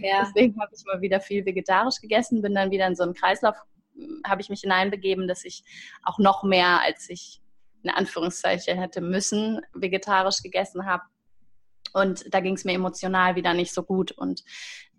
Ja. 0.00 0.24
Deswegen 0.24 0.60
habe 0.60 0.70
ich 0.72 0.84
mal 0.84 1.00
wieder 1.00 1.18
viel 1.20 1.44
vegetarisch 1.44 2.00
gegessen, 2.00 2.42
bin 2.42 2.54
dann 2.54 2.70
wieder 2.70 2.86
in 2.86 2.94
so 2.94 3.02
einen 3.02 3.14
Kreislauf 3.14 3.56
habe 4.26 4.40
ich 4.40 4.48
mich 4.48 4.60
hineinbegeben, 4.60 5.28
dass 5.28 5.44
ich 5.44 5.64
auch 6.02 6.18
noch 6.18 6.42
mehr, 6.42 6.80
als 6.80 7.08
ich 7.10 7.40
in 7.82 7.90
Anführungszeichen 7.90 8.78
hätte 8.78 9.00
müssen, 9.00 9.60
vegetarisch 9.72 10.42
gegessen 10.42 10.86
habe. 10.86 11.02
Und 11.92 12.32
da 12.32 12.40
ging 12.40 12.54
es 12.54 12.64
mir 12.64 12.74
emotional 12.74 13.36
wieder 13.36 13.54
nicht 13.54 13.72
so 13.72 13.82
gut. 13.82 14.12
Und 14.12 14.44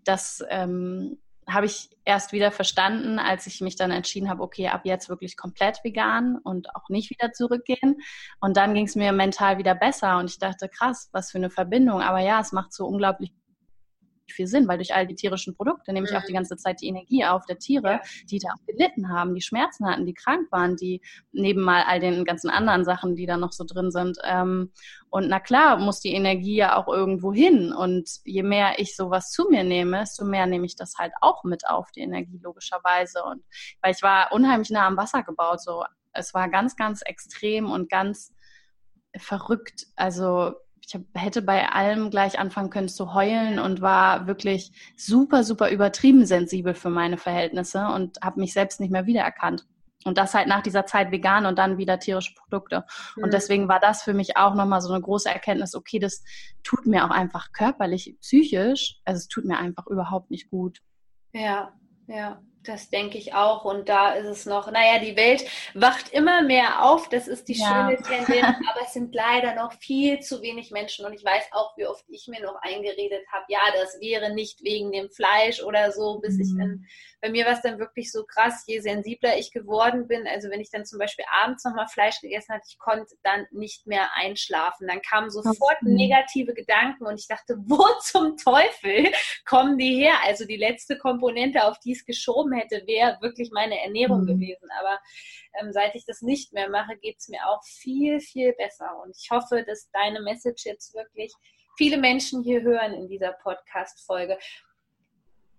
das 0.04 0.44
ähm, 0.48 1.18
habe 1.52 1.66
ich 1.66 1.90
erst 2.04 2.32
wieder 2.32 2.50
verstanden, 2.50 3.18
als 3.18 3.46
ich 3.46 3.60
mich 3.60 3.76
dann 3.76 3.90
entschieden 3.90 4.28
habe, 4.30 4.42
okay, 4.42 4.68
ab 4.68 4.82
jetzt 4.84 5.08
wirklich 5.08 5.36
komplett 5.36 5.82
vegan 5.84 6.38
und 6.42 6.74
auch 6.74 6.88
nicht 6.88 7.10
wieder 7.10 7.32
zurückgehen. 7.32 8.00
Und 8.40 8.56
dann 8.56 8.74
ging 8.74 8.86
es 8.86 8.96
mir 8.96 9.12
mental 9.12 9.58
wieder 9.58 9.74
besser 9.74 10.18
und 10.18 10.30
ich 10.30 10.38
dachte, 10.38 10.68
krass, 10.68 11.08
was 11.12 11.30
für 11.30 11.38
eine 11.38 11.50
Verbindung. 11.50 12.00
Aber 12.00 12.20
ja, 12.20 12.40
es 12.40 12.52
macht 12.52 12.72
so 12.72 12.86
unglaublich 12.86 13.32
viel 14.32 14.46
Sinn, 14.46 14.68
weil 14.68 14.78
durch 14.78 14.94
all 14.94 15.06
die 15.06 15.14
tierischen 15.14 15.54
Produkte 15.54 15.92
nehme 15.92 16.06
ich 16.08 16.16
auch 16.16 16.24
die 16.24 16.32
mhm. 16.32 16.36
ganze 16.36 16.56
Zeit 16.56 16.80
die 16.80 16.88
Energie 16.88 17.24
auf 17.24 17.46
der 17.46 17.58
Tiere, 17.58 18.00
die 18.30 18.38
da 18.38 18.48
auch 18.48 18.66
gelitten 18.66 19.08
haben, 19.08 19.34
die 19.34 19.40
Schmerzen 19.40 19.86
hatten, 19.86 20.06
die 20.06 20.14
krank 20.14 20.50
waren, 20.50 20.76
die 20.76 21.00
neben 21.32 21.62
mal 21.62 21.82
all 21.86 22.00
den 22.00 22.24
ganzen 22.24 22.50
anderen 22.50 22.84
Sachen, 22.84 23.16
die 23.16 23.26
da 23.26 23.36
noch 23.36 23.52
so 23.52 23.64
drin 23.64 23.90
sind. 23.90 24.18
Ähm, 24.24 24.72
und 25.10 25.28
na 25.28 25.40
klar, 25.40 25.78
muss 25.78 26.00
die 26.00 26.14
Energie 26.14 26.56
ja 26.56 26.76
auch 26.76 26.88
irgendwo 26.88 27.32
hin. 27.32 27.72
Und 27.72 28.08
je 28.24 28.42
mehr 28.42 28.78
ich 28.78 28.96
sowas 28.96 29.30
zu 29.30 29.48
mir 29.50 29.64
nehme, 29.64 30.00
desto 30.00 30.24
mehr 30.24 30.46
nehme 30.46 30.66
ich 30.66 30.76
das 30.76 30.94
halt 30.98 31.12
auch 31.20 31.44
mit 31.44 31.68
auf, 31.68 31.90
die 31.92 32.00
Energie 32.00 32.38
logischerweise. 32.42 33.22
Und 33.24 33.42
weil 33.82 33.92
ich 33.92 34.02
war 34.02 34.32
unheimlich 34.32 34.70
nah 34.70 34.86
am 34.86 34.96
Wasser 34.96 35.22
gebaut, 35.22 35.62
so 35.62 35.84
es 36.12 36.34
war 36.34 36.48
ganz, 36.48 36.76
ganz 36.76 37.02
extrem 37.02 37.70
und 37.70 37.88
ganz 37.88 38.32
verrückt. 39.16 39.86
Also 39.96 40.54
ich 40.90 40.94
hab, 40.96 41.02
hätte 41.14 41.40
bei 41.40 41.68
allem 41.68 42.10
gleich 42.10 42.38
anfangen 42.40 42.70
können 42.70 42.88
zu 42.88 43.14
heulen 43.14 43.60
und 43.60 43.80
war 43.80 44.26
wirklich 44.26 44.72
super, 44.96 45.44
super 45.44 45.70
übertrieben 45.70 46.26
sensibel 46.26 46.74
für 46.74 46.90
meine 46.90 47.16
Verhältnisse 47.16 47.86
und 47.86 48.18
habe 48.22 48.40
mich 48.40 48.52
selbst 48.52 48.80
nicht 48.80 48.90
mehr 48.90 49.06
wiedererkannt. 49.06 49.66
Und 50.04 50.18
das 50.18 50.34
halt 50.34 50.48
nach 50.48 50.62
dieser 50.62 50.86
Zeit 50.86 51.12
vegan 51.12 51.46
und 51.46 51.58
dann 51.58 51.78
wieder 51.78 51.98
tierische 52.00 52.34
Produkte. 52.34 52.86
Mhm. 53.16 53.24
Und 53.24 53.32
deswegen 53.32 53.68
war 53.68 53.78
das 53.78 54.02
für 54.02 54.14
mich 54.14 54.36
auch 54.36 54.54
nochmal 54.54 54.80
so 54.80 54.92
eine 54.92 55.02
große 55.02 55.28
Erkenntnis, 55.28 55.76
okay, 55.76 56.00
das 56.00 56.24
tut 56.64 56.86
mir 56.86 57.04
auch 57.04 57.10
einfach 57.10 57.52
körperlich, 57.52 58.16
psychisch, 58.20 59.00
also 59.04 59.18
es 59.18 59.28
tut 59.28 59.44
mir 59.44 59.58
einfach 59.58 59.86
überhaupt 59.86 60.30
nicht 60.30 60.50
gut. 60.50 60.80
Ja, 61.32 61.72
ja. 62.08 62.42
Das 62.64 62.90
denke 62.90 63.16
ich 63.16 63.32
auch. 63.34 63.64
Und 63.64 63.88
da 63.88 64.12
ist 64.12 64.26
es 64.26 64.46
noch, 64.46 64.70
naja, 64.70 64.98
die 64.98 65.16
Welt 65.16 65.44
wacht 65.74 66.12
immer 66.12 66.42
mehr 66.42 66.84
auf. 66.84 67.08
Das 67.08 67.26
ist 67.26 67.48
die 67.48 67.54
ja. 67.54 67.88
schöne 67.88 68.02
Tendenz. 68.02 68.56
Aber 68.70 68.82
es 68.84 68.92
sind 68.92 69.14
leider 69.14 69.54
noch 69.54 69.72
viel 69.74 70.20
zu 70.20 70.42
wenig 70.42 70.70
Menschen. 70.70 71.06
Und 71.06 71.14
ich 71.14 71.24
weiß 71.24 71.44
auch, 71.52 71.76
wie 71.76 71.86
oft 71.86 72.04
ich 72.08 72.26
mir 72.28 72.42
noch 72.42 72.56
eingeredet 72.60 73.26
habe, 73.32 73.44
ja, 73.48 73.60
das 73.74 73.98
wäre 74.00 74.34
nicht 74.34 74.62
wegen 74.62 74.92
dem 74.92 75.10
Fleisch 75.10 75.62
oder 75.62 75.90
so, 75.92 76.20
bis 76.20 76.34
mhm. 76.34 76.40
ich 76.40 76.58
dann 76.58 76.86
bei 77.20 77.30
mir 77.30 77.44
war 77.44 77.52
es 77.52 77.60
dann 77.60 77.78
wirklich 77.78 78.10
so 78.10 78.24
krass, 78.24 78.64
je 78.66 78.80
sensibler 78.80 79.36
ich 79.36 79.52
geworden 79.52 80.08
bin. 80.08 80.26
Also 80.26 80.48
wenn 80.50 80.60
ich 80.60 80.70
dann 80.70 80.86
zum 80.86 80.98
Beispiel 80.98 81.24
abends 81.42 81.64
nochmal 81.64 81.86
Fleisch 81.86 82.20
gegessen 82.20 82.54
hatte, 82.54 82.66
ich 82.68 82.78
konnte 82.78 83.14
dann 83.22 83.46
nicht 83.50 83.86
mehr 83.86 84.08
einschlafen. 84.14 84.88
Dann 84.88 85.02
kamen 85.02 85.30
sofort 85.30 85.82
negative 85.82 86.54
Gedanken 86.54 87.06
und 87.06 87.20
ich 87.20 87.28
dachte, 87.28 87.56
wo 87.66 87.84
zum 88.00 88.36
Teufel 88.38 89.12
kommen 89.44 89.76
die 89.76 89.96
her? 89.96 90.14
Also 90.24 90.46
die 90.46 90.56
letzte 90.56 90.96
Komponente, 90.96 91.64
auf 91.64 91.78
die 91.80 91.92
es 91.92 92.04
geschoben 92.04 92.52
hätte, 92.52 92.86
wäre 92.86 93.18
wirklich 93.20 93.50
meine 93.52 93.78
Ernährung 93.80 94.22
mhm. 94.22 94.26
gewesen. 94.26 94.68
Aber 94.80 94.98
ähm, 95.60 95.72
seit 95.72 95.94
ich 95.94 96.06
das 96.06 96.22
nicht 96.22 96.52
mehr 96.54 96.70
mache, 96.70 96.96
geht 96.96 97.18
es 97.18 97.28
mir 97.28 97.46
auch 97.46 97.62
viel, 97.64 98.20
viel 98.20 98.54
besser. 98.54 98.98
Und 99.04 99.14
ich 99.16 99.30
hoffe, 99.30 99.62
dass 99.66 99.90
deine 99.90 100.22
Message 100.22 100.64
jetzt 100.64 100.94
wirklich 100.94 101.34
viele 101.76 101.98
Menschen 101.98 102.42
hier 102.42 102.62
hören 102.62 102.94
in 102.94 103.08
dieser 103.08 103.32
Podcast-Folge. 103.32 104.38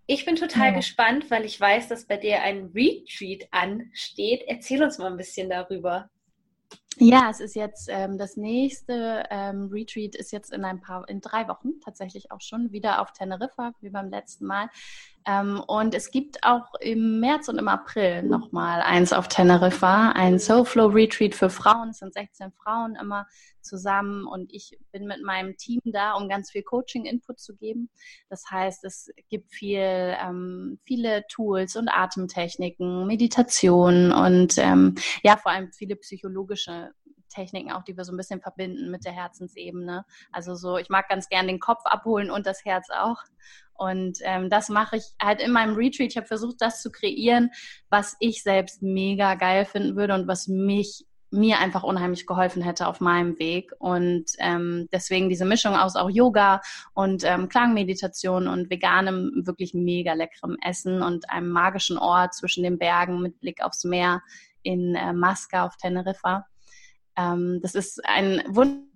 Ich 0.07 0.25
bin 0.25 0.35
total 0.35 0.69
ja. 0.69 0.75
gespannt, 0.75 1.29
weil 1.29 1.45
ich 1.45 1.59
weiß, 1.59 1.87
dass 1.87 2.05
bei 2.05 2.17
dir 2.17 2.41
ein 2.41 2.71
Retreat 2.73 3.47
ansteht. 3.51 4.43
Erzähl 4.47 4.83
uns 4.83 4.97
mal 4.97 5.11
ein 5.11 5.17
bisschen 5.17 5.49
darüber. 5.49 6.09
Ja, 6.97 7.29
es 7.29 7.39
ist 7.39 7.55
jetzt 7.55 7.87
ähm, 7.89 8.17
das 8.17 8.35
nächste 8.35 9.23
ähm, 9.29 9.69
Retreat 9.71 10.15
ist 10.15 10.31
jetzt 10.31 10.51
in 10.51 10.65
ein 10.65 10.81
paar, 10.81 11.07
in 11.07 11.21
drei 11.21 11.47
Wochen 11.47 11.79
tatsächlich 11.83 12.31
auch 12.31 12.41
schon 12.41 12.71
wieder 12.71 13.01
auf 13.01 13.13
Teneriffa, 13.13 13.73
wie 13.79 13.89
beim 13.89 14.09
letzten 14.09 14.45
Mal. 14.45 14.69
Ähm, 15.25 15.62
und 15.67 15.93
es 15.93 16.12
gibt 16.12 16.43
auch 16.43 16.73
im 16.79 17.19
März 17.19 17.47
und 17.47 17.57
im 17.57 17.67
April 17.67 18.23
nochmal 18.23 18.81
eins 18.81 19.13
auf 19.13 19.27
Teneriffa, 19.27 20.12
ein 20.12 20.39
Soulflow 20.39 20.88
Retreat 20.88 21.36
für 21.36 21.49
Frauen. 21.49 21.89
Es 21.89 21.99
sind 21.99 22.13
16 22.13 22.51
Frauen 22.51 22.95
immer 22.95 23.27
zusammen 23.62 24.25
und 24.25 24.51
ich 24.53 24.77
bin 24.91 25.05
mit 25.05 25.23
meinem 25.23 25.55
Team 25.57 25.81
da, 25.86 26.13
um 26.13 26.27
ganz 26.27 26.51
viel 26.51 26.63
Coaching-Input 26.63 27.39
zu 27.39 27.55
geben. 27.55 27.89
Das 28.29 28.43
heißt, 28.49 28.84
es 28.84 29.10
gibt 29.29 29.51
viel, 29.51 29.79
ähm, 29.79 30.79
viele 30.86 31.25
Tools 31.27 31.75
und 31.75 31.89
Atemtechniken, 31.89 33.05
Meditation 33.05 34.12
und 34.12 34.57
ähm, 34.57 34.95
ja, 35.23 35.38
vor 35.38 35.51
allem 35.51 35.71
viele 35.71 35.95
psychologische 35.97 36.91
Techniken 37.32 37.72
auch, 37.72 37.84
die 37.84 37.98
wir 37.98 38.06
so 38.06 38.13
ein 38.13 38.17
bisschen 38.17 38.41
verbinden 38.41 38.91
mit 38.91 39.06
der 39.06 39.13
Herzensebene. 39.13 40.06
Also 40.32 40.56
so, 40.56 40.78
ich 40.78 40.89
mag 40.89 41.10
ganz 41.10 41.30
gern 41.30 41.48
den 41.48 41.60
Kopf 41.60 41.82
abholen 41.86 42.30
und 42.30 42.46
das 42.46 42.63
Herz 42.65 42.89
auch. 42.89 43.24
Und 43.74 44.20
ähm, 44.22 44.50
das 44.50 44.70
mache 44.70 44.98
ich 44.98 45.06
halt 45.20 45.41
in 45.41 45.52
meinem 45.52 45.76
Retreat. 45.76 46.12
Ich 46.12 46.17
habe 46.17 46.28
versucht, 46.28 46.58
das 46.60 46.82
zu 46.82 46.91
kreieren, 46.91 47.50
was 47.89 48.15
ich 48.20 48.44
selbst 48.44 48.84
mega 48.84 49.34
geil 49.36 49.65
finden 49.65 49.96
würde 49.96 50.13
und 50.13 50.28
was 50.28 50.48
mich 50.48 51.06
mir 51.32 51.60
einfach 51.60 51.84
unheimlich 51.84 52.28
geholfen 52.28 52.62
hätte 52.62 52.88
auf 52.88 53.00
meinem 53.00 53.39
Weg. 53.39 53.72
Und 53.80 54.26
ähm, 54.39 54.88
deswegen 54.91 55.30
diese 55.30 55.46
Mischung 55.46 55.76
aus 55.76 55.96
auch 55.96 56.10
Yoga 56.10 56.62
und 56.94 57.24
ähm, 57.24 57.48
Klangmeditation 57.48 58.48
und 58.48 58.70
veganem, 58.70 59.32
wirklich 59.46 59.74
mega 59.74 60.13
leckerem 60.13 60.58
Essen 60.62 61.02
und 61.02 61.30
einem 61.30 61.50
magischen 61.50 61.98
Ort 61.98 62.36
zwischen 62.36 62.63
den 62.63 62.78
Bergen 62.78 63.22
mit 63.22 63.39
Blick 63.39 63.63
aufs 63.63 63.86
Meer 63.86 64.22
in 64.62 64.94
äh, 64.96 65.13
Masca 65.13 65.65
auf 65.65 65.78
Teneriffa. 65.78 66.46
Ähm, 67.17 67.60
das 67.62 67.76
ist 67.76 68.04
ein 68.06 68.43
wunderbares 68.47 68.90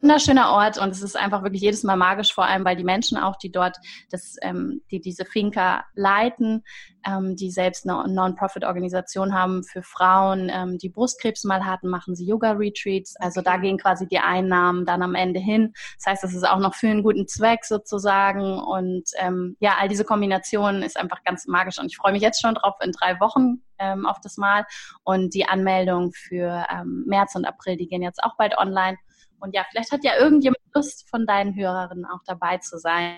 wunderschöner 0.00 0.50
Ort 0.50 0.78
und 0.78 0.90
es 0.90 1.02
ist 1.02 1.16
einfach 1.16 1.42
wirklich 1.42 1.62
jedes 1.62 1.82
Mal 1.82 1.96
magisch, 1.96 2.32
vor 2.32 2.44
allem 2.44 2.64
weil 2.64 2.76
die 2.76 2.84
Menschen 2.84 3.16
auch, 3.18 3.36
die 3.36 3.50
dort 3.50 3.76
das, 4.10 4.36
ähm, 4.42 4.82
die 4.90 5.00
diese 5.00 5.24
Finca 5.24 5.84
leiten, 5.94 6.62
ähm, 7.06 7.36
die 7.36 7.50
selbst 7.50 7.88
eine 7.88 8.12
Non-Profit-Organisation 8.12 9.32
haben 9.32 9.62
für 9.64 9.82
Frauen, 9.82 10.50
ähm, 10.52 10.78
die 10.78 10.88
Brustkrebs 10.88 11.44
mal 11.44 11.64
hatten, 11.64 11.88
machen 11.88 12.14
sie 12.14 12.26
Yoga-Retreats. 12.26 13.16
Also 13.16 13.40
da 13.40 13.56
gehen 13.56 13.78
quasi 13.78 14.06
die 14.06 14.18
Einnahmen 14.18 14.84
dann 14.84 15.02
am 15.02 15.14
Ende 15.14 15.40
hin. 15.40 15.72
Das 15.96 16.06
heißt, 16.06 16.24
das 16.24 16.34
ist 16.34 16.46
auch 16.46 16.58
noch 16.58 16.74
für 16.74 16.88
einen 16.88 17.02
guten 17.02 17.26
Zweck 17.26 17.64
sozusagen. 17.64 18.58
Und 18.58 19.04
ähm, 19.18 19.56
ja, 19.60 19.76
all 19.80 19.88
diese 19.88 20.04
Kombinationen 20.04 20.82
ist 20.82 20.98
einfach 20.98 21.22
ganz 21.24 21.46
magisch 21.46 21.78
und 21.78 21.86
ich 21.86 21.96
freue 21.96 22.12
mich 22.12 22.22
jetzt 22.22 22.40
schon 22.40 22.54
drauf 22.54 22.74
in 22.82 22.92
drei 22.92 23.18
Wochen 23.20 23.62
ähm, 23.78 24.06
auf 24.06 24.20
das 24.20 24.36
Mal. 24.36 24.66
Und 25.04 25.34
die 25.34 25.46
Anmeldung 25.46 26.12
für 26.12 26.66
ähm, 26.70 27.04
März 27.06 27.34
und 27.34 27.44
April, 27.44 27.76
die 27.76 27.88
gehen 27.88 28.02
jetzt 28.02 28.22
auch 28.22 28.36
bald 28.36 28.58
online. 28.58 28.96
Und 29.40 29.54
ja, 29.54 29.64
vielleicht 29.70 29.92
hat 29.92 30.04
ja 30.04 30.16
irgendjemand 30.16 30.62
Lust 30.74 31.08
von 31.08 31.26
deinen 31.26 31.54
Hörerinnen 31.54 32.04
auch 32.04 32.22
dabei 32.26 32.58
zu 32.58 32.78
sein. 32.78 33.16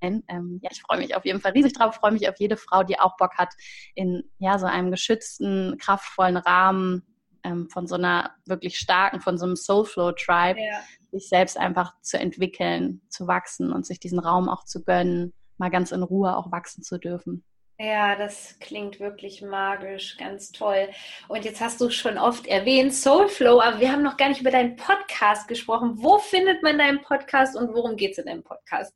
Ähm, 0.00 0.60
ja, 0.62 0.70
ich 0.70 0.82
freue 0.82 0.98
mich 0.98 1.16
auf 1.16 1.24
jeden 1.24 1.40
Fall 1.40 1.52
riesig 1.52 1.72
drauf, 1.72 1.96
freue 1.96 2.12
mich 2.12 2.28
auf 2.28 2.36
jede 2.38 2.56
Frau, 2.56 2.84
die 2.84 3.00
auch 3.00 3.16
Bock 3.16 3.36
hat, 3.36 3.52
in 3.94 4.22
ja, 4.38 4.58
so 4.58 4.66
einem 4.66 4.90
geschützten, 4.90 5.76
kraftvollen 5.78 6.36
Rahmen 6.36 7.02
ähm, 7.42 7.68
von 7.68 7.86
so 7.86 7.96
einer 7.96 8.30
wirklich 8.46 8.78
starken, 8.78 9.20
von 9.20 9.38
so 9.38 9.46
einem 9.46 9.56
Soulflow-Tribe, 9.56 10.60
ja. 10.60 10.80
sich 11.10 11.28
selbst 11.28 11.58
einfach 11.58 11.94
zu 12.02 12.18
entwickeln, 12.18 13.00
zu 13.08 13.26
wachsen 13.26 13.72
und 13.72 13.86
sich 13.86 13.98
diesen 13.98 14.18
Raum 14.18 14.48
auch 14.48 14.64
zu 14.64 14.84
gönnen, 14.84 15.32
mal 15.56 15.70
ganz 15.70 15.90
in 15.90 16.02
Ruhe 16.02 16.36
auch 16.36 16.52
wachsen 16.52 16.82
zu 16.82 16.98
dürfen. 16.98 17.44
Ja, 17.80 18.16
das 18.16 18.58
klingt 18.58 18.98
wirklich 18.98 19.40
magisch, 19.40 20.16
ganz 20.16 20.50
toll. 20.50 20.88
Und 21.28 21.44
jetzt 21.44 21.60
hast 21.60 21.80
du 21.80 21.90
schon 21.90 22.18
oft 22.18 22.46
erwähnt 22.48 22.92
Soulflow, 22.92 23.60
aber 23.60 23.78
wir 23.78 23.92
haben 23.92 24.02
noch 24.02 24.16
gar 24.16 24.28
nicht 24.28 24.40
über 24.40 24.50
deinen 24.50 24.74
Podcast 24.74 25.46
gesprochen. 25.46 25.92
Wo 26.02 26.18
findet 26.18 26.62
man 26.62 26.76
deinen 26.76 27.00
Podcast 27.02 27.54
und 27.56 27.72
worum 27.74 27.96
geht 27.96 28.12
es 28.12 28.18
in 28.18 28.26
deinem 28.26 28.42
Podcast? 28.42 28.92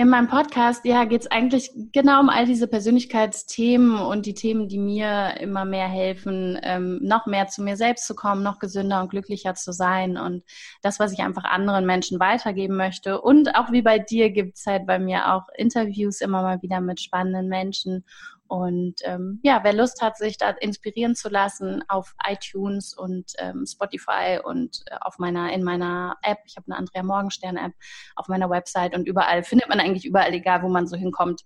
In 0.00 0.08
meinem 0.08 0.28
Podcast, 0.28 0.86
ja, 0.86 1.04
geht 1.04 1.20
es 1.20 1.30
eigentlich 1.30 1.72
genau 1.92 2.20
um 2.20 2.30
all 2.30 2.46
diese 2.46 2.66
Persönlichkeitsthemen 2.66 4.00
und 4.00 4.24
die 4.24 4.32
Themen, 4.32 4.66
die 4.66 4.78
mir 4.78 5.34
immer 5.38 5.66
mehr 5.66 5.88
helfen, 5.88 6.58
ähm, 6.62 7.00
noch 7.02 7.26
mehr 7.26 7.48
zu 7.48 7.62
mir 7.62 7.76
selbst 7.76 8.06
zu 8.06 8.14
kommen, 8.14 8.42
noch 8.42 8.60
gesünder 8.60 9.02
und 9.02 9.10
glücklicher 9.10 9.52
zu 9.52 9.72
sein 9.72 10.16
und 10.16 10.42
das, 10.80 11.00
was 11.00 11.12
ich 11.12 11.18
einfach 11.18 11.44
anderen 11.44 11.84
Menschen 11.84 12.18
weitergeben 12.18 12.78
möchte. 12.78 13.20
Und 13.20 13.54
auch 13.54 13.72
wie 13.72 13.82
bei 13.82 13.98
dir 13.98 14.30
gibt 14.30 14.56
es 14.56 14.64
halt 14.64 14.86
bei 14.86 14.98
mir 14.98 15.34
auch 15.34 15.42
Interviews 15.54 16.22
immer 16.22 16.40
mal 16.40 16.62
wieder 16.62 16.80
mit 16.80 16.98
spannenden 16.98 17.48
Menschen 17.48 18.06
und 18.50 18.96
ähm, 19.04 19.38
ja, 19.44 19.60
wer 19.62 19.72
Lust 19.72 20.02
hat, 20.02 20.16
sich 20.16 20.36
da 20.36 20.50
inspirieren 20.50 21.14
zu 21.14 21.28
lassen 21.28 21.84
auf 21.86 22.16
iTunes 22.28 22.92
und 22.92 23.32
ähm, 23.38 23.64
Spotify 23.64 24.40
und 24.42 24.82
äh, 24.86 24.96
auf 25.02 25.20
meiner 25.20 25.52
in 25.52 25.62
meiner 25.62 26.16
App, 26.22 26.38
ich 26.46 26.56
habe 26.56 26.66
eine 26.66 26.76
Andrea 26.76 27.04
Morgenstern 27.04 27.56
App 27.56 27.74
auf 28.16 28.26
meiner 28.26 28.50
Website 28.50 28.96
und 28.96 29.06
überall 29.06 29.44
findet 29.44 29.68
man 29.68 29.78
eigentlich 29.78 30.04
überall, 30.04 30.34
egal 30.34 30.64
wo 30.64 30.68
man 30.68 30.88
so 30.88 30.96
hinkommt, 30.96 31.42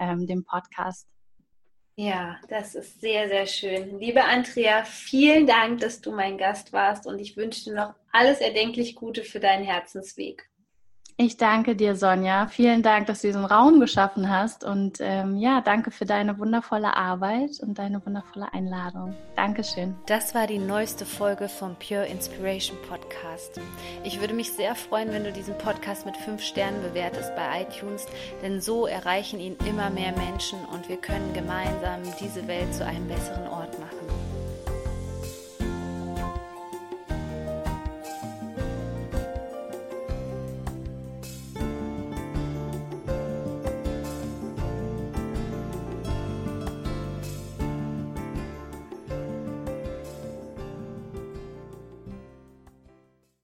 ähm, 0.00 0.26
den 0.26 0.44
Podcast. 0.44 1.06
Ja, 1.94 2.40
das 2.48 2.74
ist 2.74 3.00
sehr, 3.00 3.28
sehr 3.28 3.46
schön. 3.46 4.00
Liebe 4.00 4.24
Andrea, 4.24 4.84
vielen 4.84 5.46
Dank, 5.46 5.78
dass 5.78 6.00
du 6.00 6.10
mein 6.10 6.38
Gast 6.38 6.72
warst 6.72 7.06
und 7.06 7.20
ich 7.20 7.36
wünsche 7.36 7.70
dir 7.70 7.76
noch 7.76 7.94
alles 8.10 8.40
erdenklich 8.40 8.96
Gute 8.96 9.22
für 9.22 9.38
deinen 9.38 9.64
Herzensweg. 9.64 10.50
Ich 11.20 11.36
danke 11.36 11.74
dir, 11.74 11.96
Sonja. 11.96 12.46
Vielen 12.46 12.84
Dank, 12.84 13.08
dass 13.08 13.22
du 13.22 13.26
diesen 13.26 13.44
Raum 13.44 13.80
geschaffen 13.80 14.30
hast. 14.30 14.62
Und 14.62 14.98
ähm, 15.00 15.36
ja, 15.36 15.60
danke 15.60 15.90
für 15.90 16.06
deine 16.06 16.38
wundervolle 16.38 16.96
Arbeit 16.96 17.58
und 17.60 17.76
deine 17.76 18.06
wundervolle 18.06 18.52
Einladung. 18.52 19.16
Dankeschön. 19.34 19.96
Das 20.06 20.36
war 20.36 20.46
die 20.46 20.60
neueste 20.60 21.04
Folge 21.04 21.48
vom 21.48 21.74
Pure 21.74 22.06
Inspiration 22.06 22.78
Podcast. 22.88 23.60
Ich 24.04 24.20
würde 24.20 24.32
mich 24.32 24.52
sehr 24.52 24.76
freuen, 24.76 25.10
wenn 25.10 25.24
du 25.24 25.32
diesen 25.32 25.58
Podcast 25.58 26.06
mit 26.06 26.16
fünf 26.16 26.40
Sternen 26.40 26.80
bewertest 26.82 27.34
bei 27.34 27.62
iTunes, 27.62 28.06
denn 28.44 28.60
so 28.60 28.86
erreichen 28.86 29.40
ihn 29.40 29.56
immer 29.68 29.90
mehr 29.90 30.12
Menschen 30.16 30.60
und 30.72 30.88
wir 30.88 30.98
können 30.98 31.34
gemeinsam 31.34 32.00
diese 32.20 32.46
Welt 32.46 32.72
zu 32.72 32.86
einem 32.86 33.08
besseren 33.08 33.48
Ort 33.48 33.76